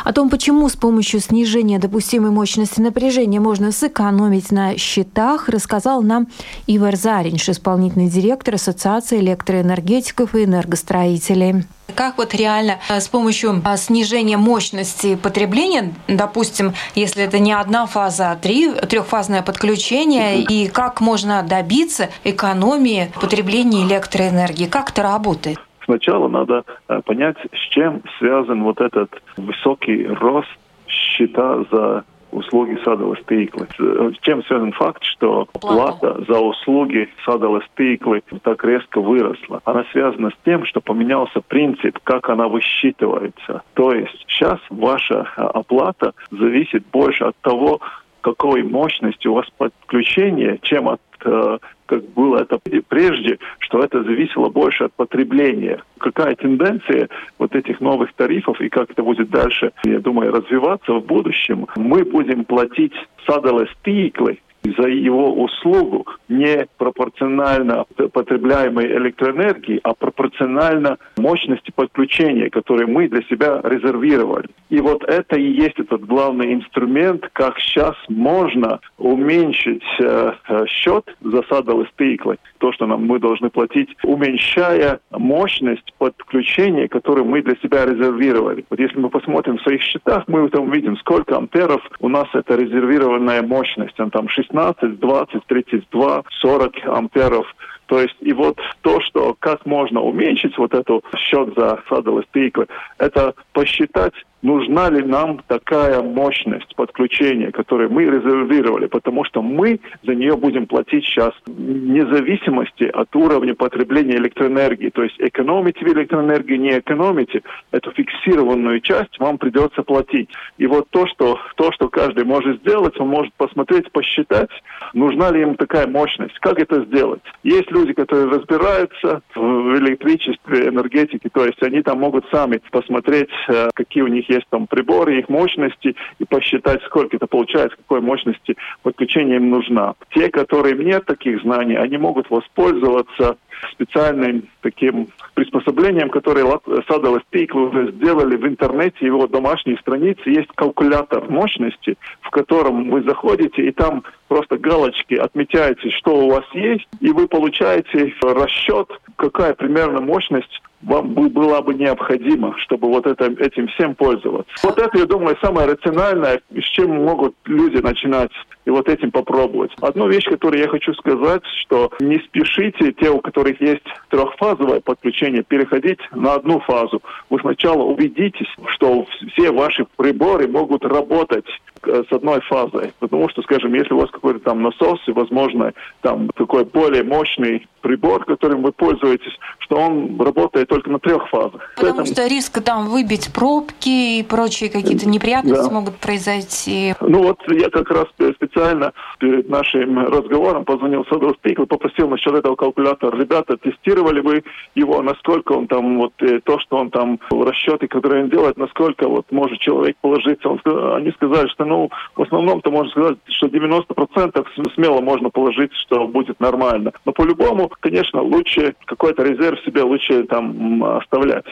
О 0.04 0.12
том, 0.12 0.30
почему 0.30 0.68
с 0.68 0.76
помощью 0.76 1.18
снижения 1.18 1.80
допустимой 1.80 2.30
мощности 2.30 2.80
напряжения 2.80 3.40
можно 3.40 3.72
сэкономить 3.72 4.52
на 4.52 4.78
счетах, 4.78 5.48
рассказал 5.48 6.02
нам 6.02 6.28
Ивар 6.68 6.94
Заринш, 6.94 7.48
исполнительный 7.48 8.08
директор 8.08 8.54
Ассоциации 8.54 9.18
электроэнергетиков 9.18 10.37
и 10.37 10.44
энергостроителей. 10.44 11.64
Как 11.96 12.16
вот 12.16 12.32
реально 12.32 12.78
э, 12.88 13.00
с 13.00 13.08
помощью 13.08 13.61
а, 13.64 13.76
снижения 13.76 14.37
мощности 14.37 15.16
потребления, 15.16 15.92
допустим, 16.06 16.74
если 16.94 17.24
это 17.24 17.40
не 17.40 17.52
одна 17.52 17.87
фаза, 17.87 18.30
а 18.30 18.37
три, 18.37 18.72
трехфазное 18.72 19.42
подключение, 19.42 20.40
и 20.42 20.68
как 20.68 21.00
можно 21.00 21.42
добиться 21.42 22.08
экономии 22.22 23.12
потребления 23.20 23.82
электроэнергии? 23.82 24.66
Как 24.66 24.90
это 24.90 25.02
работает? 25.02 25.58
Сначала 25.92 26.26
надо 26.28 26.64
э, 26.88 27.02
понять, 27.05 27.37
с 27.52 27.68
чем 27.68 28.00
связан 28.18 28.62
вот 28.62 28.81
этот 28.81 29.11
высокий 29.37 30.07
рост 30.07 30.48
счета 30.87 31.64
за 31.70 32.05
услуги 32.31 32.78
садовой 32.83 33.18
стыклы. 33.18 33.68
С 33.76 34.18
чем 34.22 34.42
связан 34.44 34.72
факт, 34.72 35.05
что 35.05 35.48
плата 35.61 36.24
за 36.26 36.40
услуги 36.40 37.11
садовой 37.26 37.61
стыклы 37.72 38.22
так 38.42 38.64
резко 38.64 39.02
выросла? 39.02 39.61
Она 39.66 39.85
связана 39.92 40.31
с 40.31 40.44
тем, 40.46 40.64
что 40.64 40.81
поменялся 40.81 41.42
принцип, 41.42 41.98
как 42.05 42.31
она 42.31 42.48
высчитывается. 42.48 43.61
То 43.74 43.92
есть 43.92 44.16
сейчас 44.26 44.61
ваша 44.70 45.26
э, 45.37 45.42
оплата 45.42 46.14
зависит 46.31 46.87
больше 46.90 47.24
от 47.24 47.37
того, 47.42 47.83
какой 48.22 48.62
мощности 48.62 49.28
у 49.28 49.35
вас 49.35 49.46
подключение, 49.58 50.58
чем 50.62 50.88
от 50.88 51.00
э, 51.24 51.58
как 51.87 52.04
было 52.14 52.38
это 52.38 52.58
прежде, 52.88 53.38
что 53.58 53.80
это 53.80 54.02
зависело 54.02 54.48
больше 54.48 54.85
от 54.85 54.94
потребления. 54.94 55.82
Какая 55.98 56.35
тенденция 56.35 57.08
вот 57.38 57.54
этих 57.54 57.80
новых 57.80 58.14
тарифов 58.14 58.58
и 58.62 58.70
как 58.70 58.90
это 58.90 59.02
будет 59.02 59.28
дальше, 59.28 59.72
я 59.85 59.98
думаю, 60.00 60.32
развиваться 60.32 60.94
в 60.94 61.04
будущем, 61.04 61.66
мы 61.76 62.04
будем 62.04 62.44
платить 62.44 62.94
садовые 63.26 63.68
стиклы 63.78 64.38
за 64.64 64.88
его 64.88 65.33
услугу 65.33 66.07
не 66.29 66.66
пропорционально 66.79 67.85
потребляемой 68.12 68.87
электроэнергии, 68.87 69.81
а 69.83 69.94
пропорционально 69.94 70.98
мощности 71.16 71.72
подключения, 71.75 72.51
которые 72.51 72.87
мы 72.87 73.09
для 73.09 73.22
себя 73.22 73.61
резервировали. 73.62 74.48
И 74.70 74.81
вот 74.81 75.05
это 75.05 75.37
и 75.37 75.53
есть 75.53 75.79
этот 75.79 76.05
главный 76.07 76.55
инструмент, 76.55 77.29
как 77.33 77.59
сейчас 77.59 77.94
можно 78.09 78.81
уменьшить 78.98 79.85
э, 80.01 80.33
э 80.48 80.66
счет 80.66 81.05
за 81.20 81.42
садовые 81.48 81.88
стыклы, 81.92 82.38
то, 82.59 82.72
что 82.72 82.87
нам 82.87 83.05
мы 83.05 83.18
должны 83.18 83.51
платить, 83.51 83.88
уменьшая 84.05 85.01
мощность 85.11 85.92
подключения, 85.98 86.88
которую 86.88 87.27
мы 87.27 87.42
для 87.42 87.57
себя 87.57 87.85
резервировали. 87.85 88.64
Вот 88.70 88.79
если 88.79 88.98
мы 88.98 89.11
посмотрим 89.11 89.59
в 89.59 89.62
своих 89.62 89.83
счетах, 89.83 90.25
мы 90.29 90.48
там 90.48 90.70
видим, 90.70 90.96
сколько 90.96 91.37
амперов 91.37 91.83
у 92.01 92.09
нас 92.09 92.29
это 92.33 92.57
резервированная 92.57 93.42
мощность. 93.42 93.96
Там 93.96 94.29
6 94.29 94.51
16, 94.52 95.00
20, 95.00 95.46
32, 95.46 96.22
40 96.40 96.72
амперов. 96.86 97.46
То 97.86 98.00
есть 98.00 98.16
и 98.20 98.32
вот 98.32 98.58
то, 98.82 99.00
что 99.00 99.34
как 99.38 99.66
можно 99.66 100.00
уменьшить 100.00 100.56
вот 100.56 100.72
эту 100.72 101.02
счет 101.16 101.52
за 101.56 101.82
садовые 101.88 102.24
стиклы, 102.30 102.66
это 102.98 103.34
посчитать 103.52 104.14
нужна 104.42 104.90
ли 104.90 105.02
нам 105.05 105.40
такая 105.46 106.02
мощность 106.02 106.74
подключения, 106.74 107.52
которую 107.52 107.90
мы 107.90 108.05
резервировали, 108.05 108.87
потому 108.87 109.24
что 109.24 109.40
мы 109.40 109.81
за 110.02 110.14
нее 110.14 110.37
будем 110.37 110.66
платить 110.66 111.05
сейчас 111.05 111.33
вне 111.46 112.05
зависимости 112.07 112.85
от 112.85 113.14
уровня 113.14 113.55
потребления 113.55 114.16
электроэнергии. 114.16 114.90
То 114.90 115.05
есть 115.05 115.16
экономите 115.18 115.85
вы 115.85 115.92
электроэнергию, 115.92 116.61
не 116.61 116.78
экономите, 116.78 117.42
эту 117.70 117.92
фиксированную 117.92 118.81
часть 118.81 119.18
вам 119.18 119.38
придется 119.38 119.83
платить. 119.83 120.28
И 120.59 120.66
вот 120.66 120.88
то, 120.90 121.07
что, 121.07 121.38
то, 121.57 121.70
что 121.72 121.88
каждый 121.88 122.24
может 122.24 122.61
сделать, 122.61 122.98
он 122.98 123.09
может 123.09 123.33
посмотреть, 123.35 123.90
посчитать, 123.92 124.50
нужна 124.92 125.31
ли 125.31 125.40
ему 125.40 125.55
такая 125.55 125.87
мощность, 125.87 126.38
как 126.40 126.59
это 126.59 126.85
сделать. 126.85 127.22
Есть 127.44 127.70
люди, 127.70 127.92
которые 127.92 128.28
разбираются 128.28 129.22
в 129.35 129.78
электричестве, 129.78 130.68
энергетике, 130.68 131.28
то 131.33 131.44
есть 131.44 131.62
они 131.62 131.83
там 131.83 132.00
могут 132.00 132.24
сами 132.31 132.61
посмотреть, 132.70 133.31
э, 133.48 133.68
какие 133.74 134.02
у 134.02 134.09
них 134.09 134.28
есть 134.33 134.47
там 134.51 134.66
приборы, 134.66 135.18
их 135.18 135.29
мощности 135.29 135.95
и 136.18 136.25
посчитать, 136.25 136.83
сколько 136.85 137.16
это 137.16 137.27
получается, 137.27 137.77
какой 137.77 138.01
мощности 138.01 138.57
подключение 138.83 139.37
им 139.37 139.51
нужна. 139.51 139.95
Те, 140.14 140.31
которые 140.31 140.75
нет 140.77 141.05
таких 141.07 141.42
знаний, 141.42 141.77
они 141.77 141.99
могут 141.99 142.31
воспользоваться 142.31 143.37
специальным 143.73 144.49
таким 144.61 145.09
приспособлением, 145.35 146.09
которое 146.09 146.45
Садовый 146.88 147.21
Пик 147.31 147.55
уже 147.55 147.92
сделали 147.92 148.37
в 148.37 148.47
интернете, 148.47 149.07
его 149.07 149.27
домашней 149.27 149.77
странице 149.79 150.23
есть 150.27 150.49
калькулятор 150.55 151.31
мощности, 151.31 151.97
в 152.23 152.31
котором 152.31 152.90
вы 152.90 153.03
заходите 153.03 153.66
и 153.66 153.73
там 153.73 154.03
просто 154.33 154.57
галочки 154.57 155.14
отмечаете, 155.14 155.90
что 155.90 156.16
у 156.16 156.31
вас 156.31 156.45
есть, 156.55 156.88
и 157.01 157.12
вы 157.12 157.29
получаете 157.29 158.14
расчет, 158.23 158.88
какая 159.16 159.53
примерно 159.53 160.01
мощность 160.01 160.62
вам 160.81 161.12
была 161.12 161.61
бы 161.61 161.75
необходима, 161.75 162.55
чтобы 162.59 162.88
вот 162.88 163.07
это, 163.07 163.27
этим 163.27 163.68
всем 163.68 163.95
пользоваться. 163.95 164.51
Вот 164.64 164.79
это, 164.79 164.99
я 164.99 165.05
думаю, 165.05 165.37
самое 165.40 165.68
рациональное, 165.68 166.40
с 166.51 166.64
чем 166.64 167.05
могут 167.05 167.37
люди 167.45 167.77
начинать 167.77 168.33
и 168.64 168.71
вот 168.71 168.88
этим 168.88 169.11
попробовать. 169.11 169.71
Одну 169.81 170.09
вещь, 170.09 170.25
которую 170.25 170.61
я 170.61 170.68
хочу 170.68 170.95
сказать, 170.95 171.42
что 171.61 171.92
не 172.01 172.18
спешите, 172.18 172.92
те, 172.92 173.11
у 173.11 173.21
которых 173.21 173.61
есть 173.61 173.85
трехфазовое 174.09 174.81
подключение, 174.81 175.42
переходить 175.42 176.01
на 176.12 176.35
одну 176.35 176.61
фазу. 176.61 177.03
Вы 177.31 177.38
сначала 177.40 177.83
убедитесь, 177.83 178.49
что 178.66 179.07
все 179.35 179.53
ваши 179.53 179.87
приборы 179.97 180.49
могут 180.49 180.85
работать 180.85 181.47
с 181.87 182.12
одной 182.12 182.40
фазой. 182.42 182.92
Потому 182.99 183.29
что, 183.29 183.42
скажем, 183.42 183.75
если 183.75 183.95
у 183.95 183.99
вас 183.99 184.11
какой-то 184.11 184.40
там 184.40 184.62
насос, 184.62 185.01
и, 185.07 185.12
возможно, 185.12 185.73
там 186.01 186.29
такой 186.37 186.64
более 186.64 187.03
мощный 187.03 187.66
прибор, 187.83 188.25
которым 188.25 188.62
вы 188.62 188.73
пользуетесь, 188.73 189.33
что 189.59 189.77
он 189.77 190.18
работает 190.18 190.68
только 190.68 190.90
на 190.90 190.99
трех 190.99 191.29
фазах. 191.29 191.61
Потому 191.77 191.97
Поэтому... 191.97 192.07
что 192.07 192.27
риск 192.27 192.62
там 192.62 192.87
выбить 192.87 193.33
пробки 193.35 194.21
и 194.21 194.23
прочие 194.23 194.71
какие-то 194.71 195.09
неприятности 195.09 195.68
да. 195.68 195.75
могут 195.75 195.97
произойти. 195.97 196.95
Ну 197.01 197.23
вот 197.25 197.38
я 197.49 197.68
как 197.68 197.90
раз 197.90 198.07
специально 198.35 198.92
перед 199.18 199.49
нашим 199.49 199.99
разговором 200.07 200.64
позвонил 200.64 201.05
Садов 201.11 201.38
Пикл, 201.40 201.64
попросил 201.64 202.09
насчет 202.09 202.35
этого 202.35 202.55
калькулятора. 202.55 203.16
Ребята, 203.16 203.57
тестировали 203.57 204.21
вы 204.21 204.45
его, 204.75 205.03
насколько 205.03 205.53
он 205.53 205.66
там, 205.66 205.99
вот 205.99 206.12
э, 206.21 206.40
то, 206.45 206.59
что 206.61 206.77
он 206.77 206.90
там, 206.90 207.18
расчеты, 207.31 207.88
которые 207.88 208.25
он 208.25 208.31
делает, 208.31 208.57
насколько 208.57 209.09
вот 209.09 209.31
может 209.33 209.59
человек 209.59 209.97
положиться. 210.01 210.49
Он, 210.49 210.61
они 210.95 211.11
сказали, 211.12 211.49
что 211.49 211.64
ну 211.72 211.90
в 212.16 212.22
основном-то 212.22 212.70
можно 212.70 212.90
сказать, 212.90 213.18
что 213.28 213.46
90% 213.46 214.74
смело 214.74 215.00
можно 215.00 215.30
положить, 215.30 215.72
что 215.74 216.06
будет 216.06 216.38
нормально. 216.40 216.92
Но 217.04 217.12
по-любому 217.12 217.70
конечно, 217.80 218.22
лучше 218.22 218.74
какой-то 218.85 219.22
резерв 219.22 219.58
себе 219.64 219.82
лучше 219.82 220.24
там 220.24 220.85
оставлять. 220.85 221.44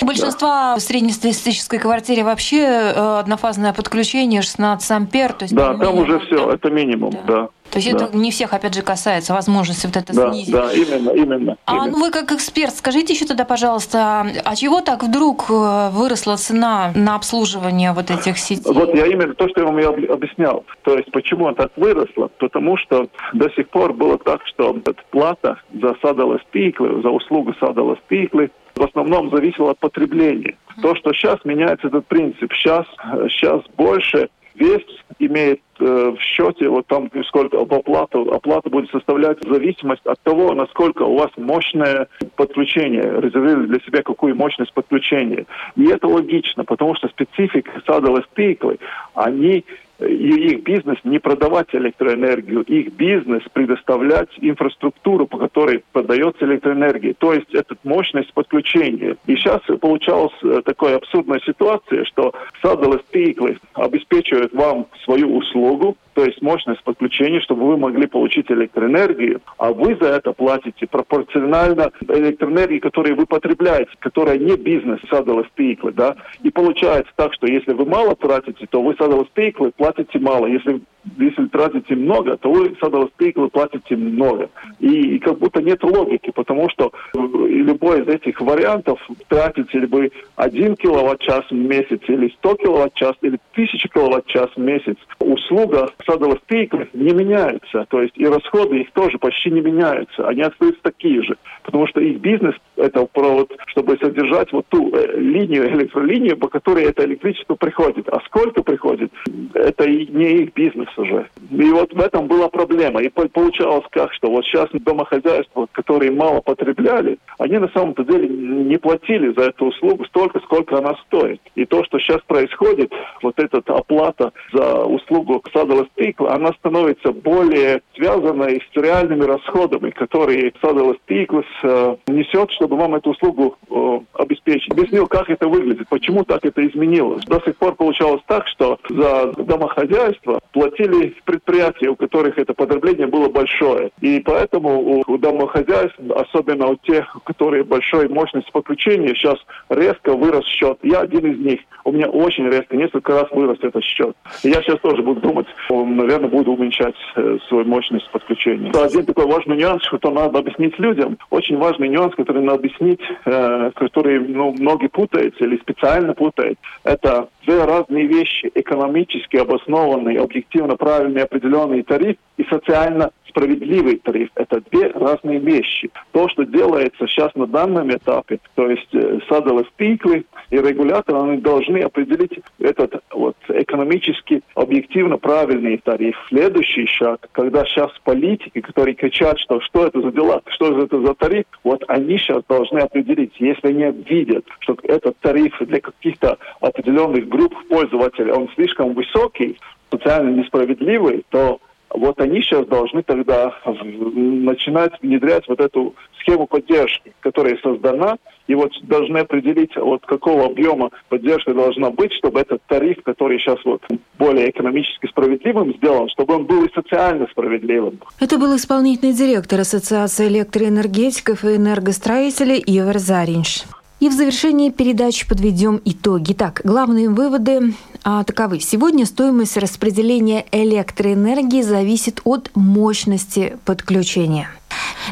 У 0.00 0.06
большинства 0.06 0.74
в 0.76 0.80
среднестатистической 0.80 1.78
квартире 1.78 2.24
вообще 2.24 2.62
э, 2.62 3.18
однофазное 3.20 3.72
подключение 3.72 4.42
16 4.42 4.90
ампер. 4.90 5.32
То 5.32 5.44
есть 5.44 5.54
да, 5.54 5.74
там 5.74 5.98
уже 5.98 6.18
все, 6.20 6.50
это 6.50 6.70
минимум, 6.70 7.12
да. 7.26 7.48
То 7.70 7.78
есть 7.78 7.90
да. 7.90 8.06
это 8.06 8.16
не 8.16 8.30
всех, 8.30 8.52
опять 8.52 8.74
же, 8.74 8.82
касается 8.82 9.34
возможности 9.34 9.86
вот 9.86 9.96
это 9.96 10.14
да, 10.14 10.30
снизить. 10.30 10.52
Да, 10.52 10.72
именно, 10.72 11.10
именно. 11.10 11.56
А 11.64 11.72
именно. 11.76 11.90
ну 11.90 12.04
вы 12.04 12.10
как 12.10 12.32
эксперт, 12.32 12.74
скажите 12.74 13.12
еще 13.12 13.26
тогда, 13.26 13.44
пожалуйста, 13.44 14.26
а 14.44 14.56
чего 14.56 14.80
так 14.80 15.02
вдруг 15.02 15.46
э, 15.48 15.90
выросла 15.90 16.36
цена 16.36 16.92
на 16.94 17.16
обслуживание 17.16 17.92
вот 17.92 18.10
этих 18.10 18.38
сетей? 18.38 18.72
Вот 18.72 18.94
я 18.94 19.06
именно 19.06 19.34
то, 19.34 19.48
что 19.48 19.60
я 19.60 19.66
вам 19.66 19.78
и 19.78 20.06
объяснял. 20.06 20.64
То 20.82 20.96
есть 20.96 21.10
почему 21.10 21.46
она 21.46 21.54
так 21.54 21.72
выросла? 21.76 22.30
Потому 22.38 22.76
что 22.76 23.08
до 23.32 23.50
сих 23.50 23.68
пор 23.68 23.92
было 23.92 24.18
так, 24.18 24.40
что 24.46 24.76
плата 25.10 25.58
за 25.72 25.94
садовые 26.02 26.40
спиклы, 26.48 27.02
за 27.02 27.10
услугу 27.10 27.54
садовые 27.60 27.96
спиклы 28.04 28.50
в 28.74 28.82
основном 28.82 29.30
зависела 29.30 29.70
от 29.70 29.78
потребления. 29.78 30.56
То, 30.82 30.94
что 30.94 31.12
сейчас 31.12 31.38
меняется 31.44 31.88
этот 31.88 32.06
принцип, 32.06 32.52
сейчас, 32.52 32.86
сейчас 33.30 33.62
больше 33.76 34.28
вес 34.58 34.82
имеет 35.18 35.60
э, 35.78 35.84
в 35.84 36.20
счете, 36.20 36.68
вот 36.68 36.86
там 36.86 37.10
сколько 37.28 37.58
оплата, 37.60 38.18
оплата 38.18 38.70
будет 38.70 38.90
составлять 38.90 39.38
зависимость 39.42 40.04
от 40.04 40.20
того, 40.20 40.52
насколько 40.54 41.02
у 41.02 41.16
вас 41.16 41.30
мощное 41.36 42.08
подключение, 42.36 43.02
резервировали 43.20 43.66
для 43.66 43.80
себя 43.80 44.02
какую 44.02 44.36
мощность 44.36 44.72
подключения. 44.72 45.46
И 45.76 45.86
это 45.86 46.06
логично, 46.06 46.64
потому 46.64 46.94
что 46.94 47.08
специфика 47.08 47.70
садовой 47.86 48.24
стыклы, 48.32 48.78
они 49.14 49.64
и 50.00 50.52
их 50.52 50.62
бизнес 50.62 50.98
не 51.04 51.18
продавать 51.18 51.68
электроэнергию, 51.72 52.62
их 52.62 52.92
бизнес 52.92 53.42
предоставлять 53.52 54.28
инфраструктуру, 54.38 55.26
по 55.26 55.38
которой 55.38 55.82
продается 55.92 56.44
электроэнергия, 56.44 57.14
то 57.18 57.32
есть 57.32 57.54
это 57.54 57.76
мощность 57.84 58.32
подключения. 58.32 59.16
И 59.26 59.36
сейчас 59.36 59.60
получалась 59.80 60.34
э, 60.42 60.60
такая 60.64 60.96
абсурдная 60.96 61.40
ситуация, 61.40 62.04
что 62.04 62.32
садовые 62.62 63.00
стиклы 63.08 63.58
обеспечивают 63.74 64.52
вам 64.52 64.86
свою 65.04 65.36
услугу, 65.36 65.96
то 66.16 66.24
есть 66.24 66.40
мощность 66.40 66.82
подключения, 66.82 67.42
чтобы 67.42 67.66
вы 67.66 67.76
могли 67.76 68.06
получить 68.06 68.50
электроэнергию, 68.50 69.42
а 69.58 69.70
вы 69.70 69.98
за 70.00 70.06
это 70.06 70.32
платите 70.32 70.86
пропорционально 70.86 71.92
электроэнергии, 72.08 72.78
которую 72.78 73.16
вы 73.16 73.26
потребляете, 73.26 73.90
которая 73.98 74.38
не 74.38 74.56
бизнес 74.56 74.98
садовые 75.10 75.46
стиклы, 75.52 75.92
да. 75.92 76.16
И 76.42 76.50
получается 76.50 77.12
так, 77.16 77.34
что 77.34 77.46
если 77.46 77.74
вы 77.74 77.84
мало 77.84 78.16
тратите, 78.16 78.66
то 78.66 78.80
вы 78.80 78.94
садовые 78.94 79.26
стиклы 79.26 79.72
платите 79.76 80.18
мало. 80.18 80.46
Если 80.46 80.80
если 81.18 81.46
тратите 81.46 81.94
много, 81.94 82.36
то 82.36 82.50
вы 82.50 82.76
садовоспейку 82.80 83.48
платите 83.48 83.96
много. 83.96 84.50
И, 84.80 85.16
и 85.16 85.18
как 85.18 85.38
будто 85.38 85.62
нет 85.62 85.82
логики, 85.82 86.30
потому 86.30 86.68
что 86.68 86.92
э, 87.14 87.18
любой 87.18 88.02
из 88.02 88.08
этих 88.08 88.40
вариантов 88.40 88.98
тратите 89.28 89.78
ли 89.78 89.86
вы 89.86 90.12
1 90.36 90.76
киловатт-час 90.76 91.44
в 91.50 91.54
месяц, 91.54 92.00
или 92.08 92.28
100 92.38 92.54
киловатт-час, 92.56 93.14
или 93.22 93.38
1000 93.52 93.88
киловатт-час 93.88 94.50
в 94.56 94.60
месяц, 94.60 94.96
услуга 95.20 95.90
садовоспейков 96.06 96.88
не 96.94 97.12
меняется. 97.12 97.86
То 97.88 98.02
есть 98.02 98.16
и 98.16 98.26
расходы 98.26 98.80
их 98.80 98.92
тоже 98.92 99.18
почти 99.18 99.50
не 99.50 99.60
меняются. 99.60 100.26
Они 100.28 100.42
остаются 100.42 100.80
такие 100.82 101.22
же. 101.22 101.36
Потому 101.62 101.86
что 101.86 102.00
их 102.00 102.20
бизнес– 102.20 102.54
это 102.76 103.04
провод, 103.06 103.52
чтобы 103.66 103.96
содержать 104.00 104.52
вот 104.52 104.66
ту 104.68 104.94
э, 104.94 105.18
линию, 105.18 105.68
электролинию, 105.74 106.36
по 106.36 106.48
которой 106.48 106.84
это 106.84 107.04
электричество 107.04 107.54
приходит. 107.54 108.08
А 108.08 108.20
сколько 108.26 108.62
приходит, 108.62 109.12
это 109.54 109.84
и 109.84 110.06
не 110.06 110.42
их 110.42 110.54
бизнес 110.54 110.88
уже. 110.96 111.28
И 111.50 111.70
вот 111.70 111.92
в 111.92 112.00
этом 112.00 112.26
была 112.26 112.48
проблема. 112.48 113.02
И 113.02 113.08
получалось 113.08 113.84
как, 113.90 114.12
что 114.12 114.30
вот 114.30 114.44
сейчас 114.44 114.68
домохозяйства, 114.72 115.68
которые 115.72 116.12
мало 116.12 116.40
потребляли, 116.40 117.18
они 117.38 117.58
на 117.58 117.68
самом-то 117.68 118.04
деле 118.04 118.28
не 118.28 118.76
платили 118.76 119.32
за 119.36 119.48
эту 119.48 119.66
услугу 119.66 120.04
столько, 120.06 120.40
сколько 120.40 120.78
она 120.78 120.94
стоит. 121.06 121.40
И 121.54 121.64
то, 121.64 121.84
что 121.84 121.98
сейчас 121.98 122.20
происходит, 122.26 122.92
вот 123.22 123.38
эта 123.38 123.58
оплата 123.72 124.32
за 124.52 124.84
услугу 124.84 125.42
садового 125.52 125.86
стекла, 125.96 126.34
она 126.34 126.52
становится 126.52 127.12
более 127.12 127.82
связанной 127.94 128.62
с 128.72 128.76
реальными 128.76 129.24
расходами, 129.24 129.90
которые 129.90 130.52
садовый 130.60 130.98
стекло 131.04 131.42
э, 131.62 131.96
несет, 132.08 132.50
чтобы 132.52 132.76
вам 132.76 132.94
эту 132.94 133.10
услугу 133.10 133.56
э, 133.70 134.00
обеспечить. 134.14 134.70
Объяснил, 134.70 135.06
как 135.06 135.30
это 135.30 135.48
выглядит, 135.48 135.88
почему 135.88 136.24
так 136.24 136.44
это 136.44 136.66
изменилось. 136.66 137.24
До 137.24 137.40
сих 137.40 137.56
пор 137.56 137.74
получалось 137.74 138.22
так, 138.26 138.46
что 138.48 138.78
за 138.88 139.32
домохозяйство 139.32 140.40
платили 140.52 141.14
предприятия, 141.24 141.88
у 141.88 141.96
которых 141.96 142.38
это 142.38 142.54
потребление 142.54 143.06
было 143.06 143.28
большое. 143.28 143.90
И 144.00 144.20
поэтому 144.20 145.02
у 145.06 145.18
домохозяйств, 145.18 145.98
особенно 146.14 146.68
у 146.68 146.76
тех, 146.76 147.16
которые 147.24 147.64
большой 147.64 148.08
мощности 148.08 148.50
подключения, 148.50 149.14
сейчас 149.14 149.38
резко 149.68 150.14
вырос 150.14 150.44
счет. 150.46 150.78
Я 150.82 151.00
один 151.00 151.32
из 151.32 151.38
них. 151.38 151.60
У 151.84 151.92
меня 151.92 152.08
очень 152.08 152.48
резко, 152.48 152.76
несколько 152.76 153.12
раз 153.12 153.30
вырос 153.30 153.58
этот 153.62 153.84
счет. 153.84 154.16
Я 154.42 154.62
сейчас 154.62 154.80
тоже 154.80 155.02
буду 155.02 155.20
думать, 155.20 155.46
наверное, 155.94 156.28
буду 156.28 156.52
уменьшать 156.52 156.94
э, 157.16 157.38
свою 157.48 157.64
мощность 157.64 158.10
подключения. 158.10 158.70
Один 158.70 159.04
такой 159.04 159.26
важный 159.26 159.56
нюанс, 159.56 159.82
что 159.84 160.10
надо 160.10 160.38
объяснить 160.38 160.78
людям. 160.78 161.18
Очень 161.30 161.58
важный 161.58 161.88
нюанс, 161.88 162.14
который 162.14 162.42
надо 162.42 162.58
объяснить, 162.58 163.00
э, 163.24 163.70
который 163.74 164.20
ну, 164.20 164.54
многие 164.58 164.88
путаются 164.88 165.44
или 165.44 165.56
специально 165.58 166.14
путают. 166.14 166.58
Это 166.84 167.28
две 167.46 167.64
разные 167.64 168.06
вещи. 168.06 168.50
Экономически 168.54 169.36
обоснованный, 169.36 170.16
объективно 170.16 170.76
правильный 170.76 171.22
определенный 171.22 171.82
тариф 171.82 172.16
и 172.36 172.44
социально 172.44 173.10
справедливый 173.28 173.96
тариф. 173.96 174.30
Это 174.34 174.62
две 174.70 174.88
разные 174.88 175.38
вещи. 175.38 175.90
То, 176.12 176.28
что 176.28 176.44
делается 176.44 177.06
сейчас 177.06 177.34
на 177.34 177.46
данном 177.46 177.90
этапе, 177.90 178.38
то 178.54 178.70
есть 178.70 178.88
э, 178.94 179.18
садовые 179.28 179.66
пиклы 179.76 180.24
и 180.50 180.56
регуляторы, 180.56 181.18
они 181.18 181.38
должны 181.38 181.78
определить 181.78 182.40
этот 182.58 183.02
вот 183.10 183.36
экономически 183.48 184.42
объективно 184.54 185.18
правильный 185.18 185.78
тариф. 185.78 186.16
Следующий 186.28 186.86
шаг, 186.86 187.28
когда 187.32 187.64
сейчас 187.64 187.90
политики, 188.04 188.60
которые 188.60 188.94
кричат, 188.94 189.38
что 189.38 189.60
что 189.60 189.86
это 189.86 190.00
за 190.00 190.12
дела, 190.12 190.40
что 190.48 190.82
это 190.82 191.00
за 191.00 191.14
тариф, 191.14 191.44
вот 191.62 191.84
они 191.88 192.16
сейчас 192.18 192.42
должны 192.48 192.78
определить, 192.78 193.34
если 193.38 193.68
они 193.68 194.02
видят, 194.08 194.46
что 194.60 194.76
этот 194.84 195.18
тариф 195.18 195.56
для 195.60 195.80
каких-то 195.80 196.38
определенных 196.60 197.28
групп 197.36 197.54
пользователей, 197.68 198.32
он 198.32 198.48
слишком 198.54 198.94
высокий, 198.94 199.58
социально 199.90 200.30
несправедливый, 200.30 201.24
то 201.30 201.60
вот 201.90 202.20
они 202.20 202.42
сейчас 202.42 202.66
должны 202.66 203.02
тогда 203.02 203.54
начинать 203.64 204.92
внедрять 205.02 205.46
вот 205.48 205.60
эту 205.60 205.94
схему 206.20 206.46
поддержки, 206.46 207.12
которая 207.20 207.56
создана, 207.62 208.16
и 208.48 208.54
вот 208.54 208.72
должны 208.82 209.18
определить, 209.18 209.76
вот 209.76 210.04
какого 210.04 210.46
объема 210.46 210.90
поддержка 211.08 211.54
должна 211.54 211.90
быть, 211.90 212.12
чтобы 212.12 212.40
этот 212.40 212.60
тариф, 212.66 213.02
который 213.02 213.38
сейчас 213.38 213.58
вот 213.64 213.82
более 214.18 214.50
экономически 214.50 215.06
справедливым 215.06 215.74
сделан, 215.76 216.08
чтобы 216.10 216.34
он 216.34 216.44
был 216.44 216.64
и 216.64 216.72
социально 216.74 217.26
справедливым. 217.28 218.00
Это 218.20 218.38
был 218.38 218.54
исполнительный 218.56 219.14
директор 219.14 219.60
Ассоциации 219.60 220.28
электроэнергетиков 220.28 221.44
и 221.44 221.56
энергостроителей 221.56 222.62
Ивар 222.66 222.98
Заринш. 222.98 223.64
И 223.98 224.10
в 224.10 224.12
завершении 224.12 224.68
передачи 224.68 225.26
подведем 225.26 225.80
итоги. 225.84 226.34
Так, 226.34 226.60
главные 226.64 227.08
выводы 227.08 227.74
а, 228.04 228.24
таковы. 228.24 228.60
Сегодня 228.60 229.06
стоимость 229.06 229.56
распределения 229.56 230.44
электроэнергии 230.52 231.62
зависит 231.62 232.20
от 232.24 232.50
мощности 232.54 233.56
подключения. 233.64 234.50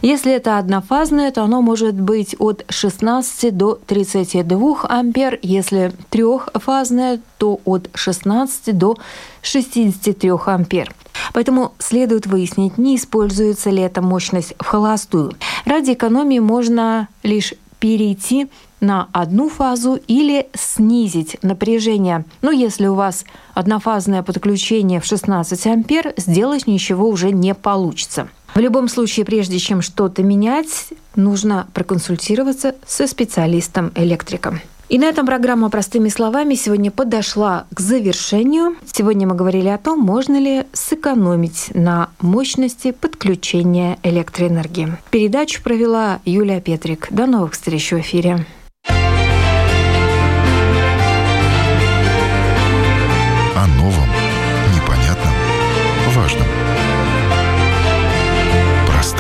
Если 0.02 0.32
это 0.32 0.58
однофазное, 0.58 1.30
то 1.30 1.42
оно 1.44 1.62
может 1.62 1.94
быть 1.94 2.36
от 2.38 2.64
16 2.68 3.56
до 3.56 3.76
32 3.86 4.82
ампер. 4.88 5.38
Если 5.40 5.92
трехфазное, 6.10 7.20
то 7.38 7.60
от 7.64 7.88
16 7.94 8.76
до 8.76 8.98
63 9.40 10.30
ампер. 10.44 10.92
Поэтому 11.32 11.72
следует 11.78 12.26
выяснить, 12.26 12.76
не 12.76 12.96
используется 12.96 13.70
ли 13.70 13.82
эта 13.82 14.02
мощность 14.02 14.54
в 14.58 14.66
холостую. 14.66 15.32
Ради 15.64 15.92
экономии 15.92 16.38
можно 16.38 17.08
лишь 17.22 17.54
перейти 17.78 18.48
на 18.84 19.08
одну 19.12 19.48
фазу 19.48 19.98
или 20.06 20.46
снизить 20.54 21.36
напряжение. 21.42 22.24
Но 22.42 22.50
если 22.52 22.86
у 22.86 22.94
вас 22.94 23.24
однофазное 23.54 24.22
подключение 24.22 25.00
в 25.00 25.04
16 25.04 25.66
ампер, 25.66 26.14
сделать 26.16 26.66
ничего 26.66 27.08
уже 27.08 27.30
не 27.32 27.54
получится. 27.54 28.28
В 28.54 28.60
любом 28.60 28.88
случае, 28.88 29.26
прежде 29.26 29.58
чем 29.58 29.82
что-то 29.82 30.22
менять, 30.22 30.90
нужно 31.16 31.66
проконсультироваться 31.74 32.76
со 32.86 33.08
специалистом-электриком. 33.08 34.60
И 34.88 34.98
на 34.98 35.06
этом 35.06 35.26
программа 35.26 35.70
«Простыми 35.70 36.08
словами» 36.08 36.54
сегодня 36.54 36.90
подошла 36.90 37.66
к 37.74 37.80
завершению. 37.80 38.76
Сегодня 38.84 39.26
мы 39.26 39.34
говорили 39.34 39.68
о 39.68 39.78
том, 39.78 39.98
можно 39.98 40.38
ли 40.38 40.64
сэкономить 40.72 41.70
на 41.74 42.10
мощности 42.20 42.92
подключения 42.92 43.98
электроэнергии. 44.02 44.96
Передачу 45.10 45.62
провела 45.62 46.20
Юлия 46.24 46.60
Петрик. 46.60 47.08
До 47.10 47.26
новых 47.26 47.54
встреч 47.54 47.92
в 47.92 48.00
эфире. 48.00 48.46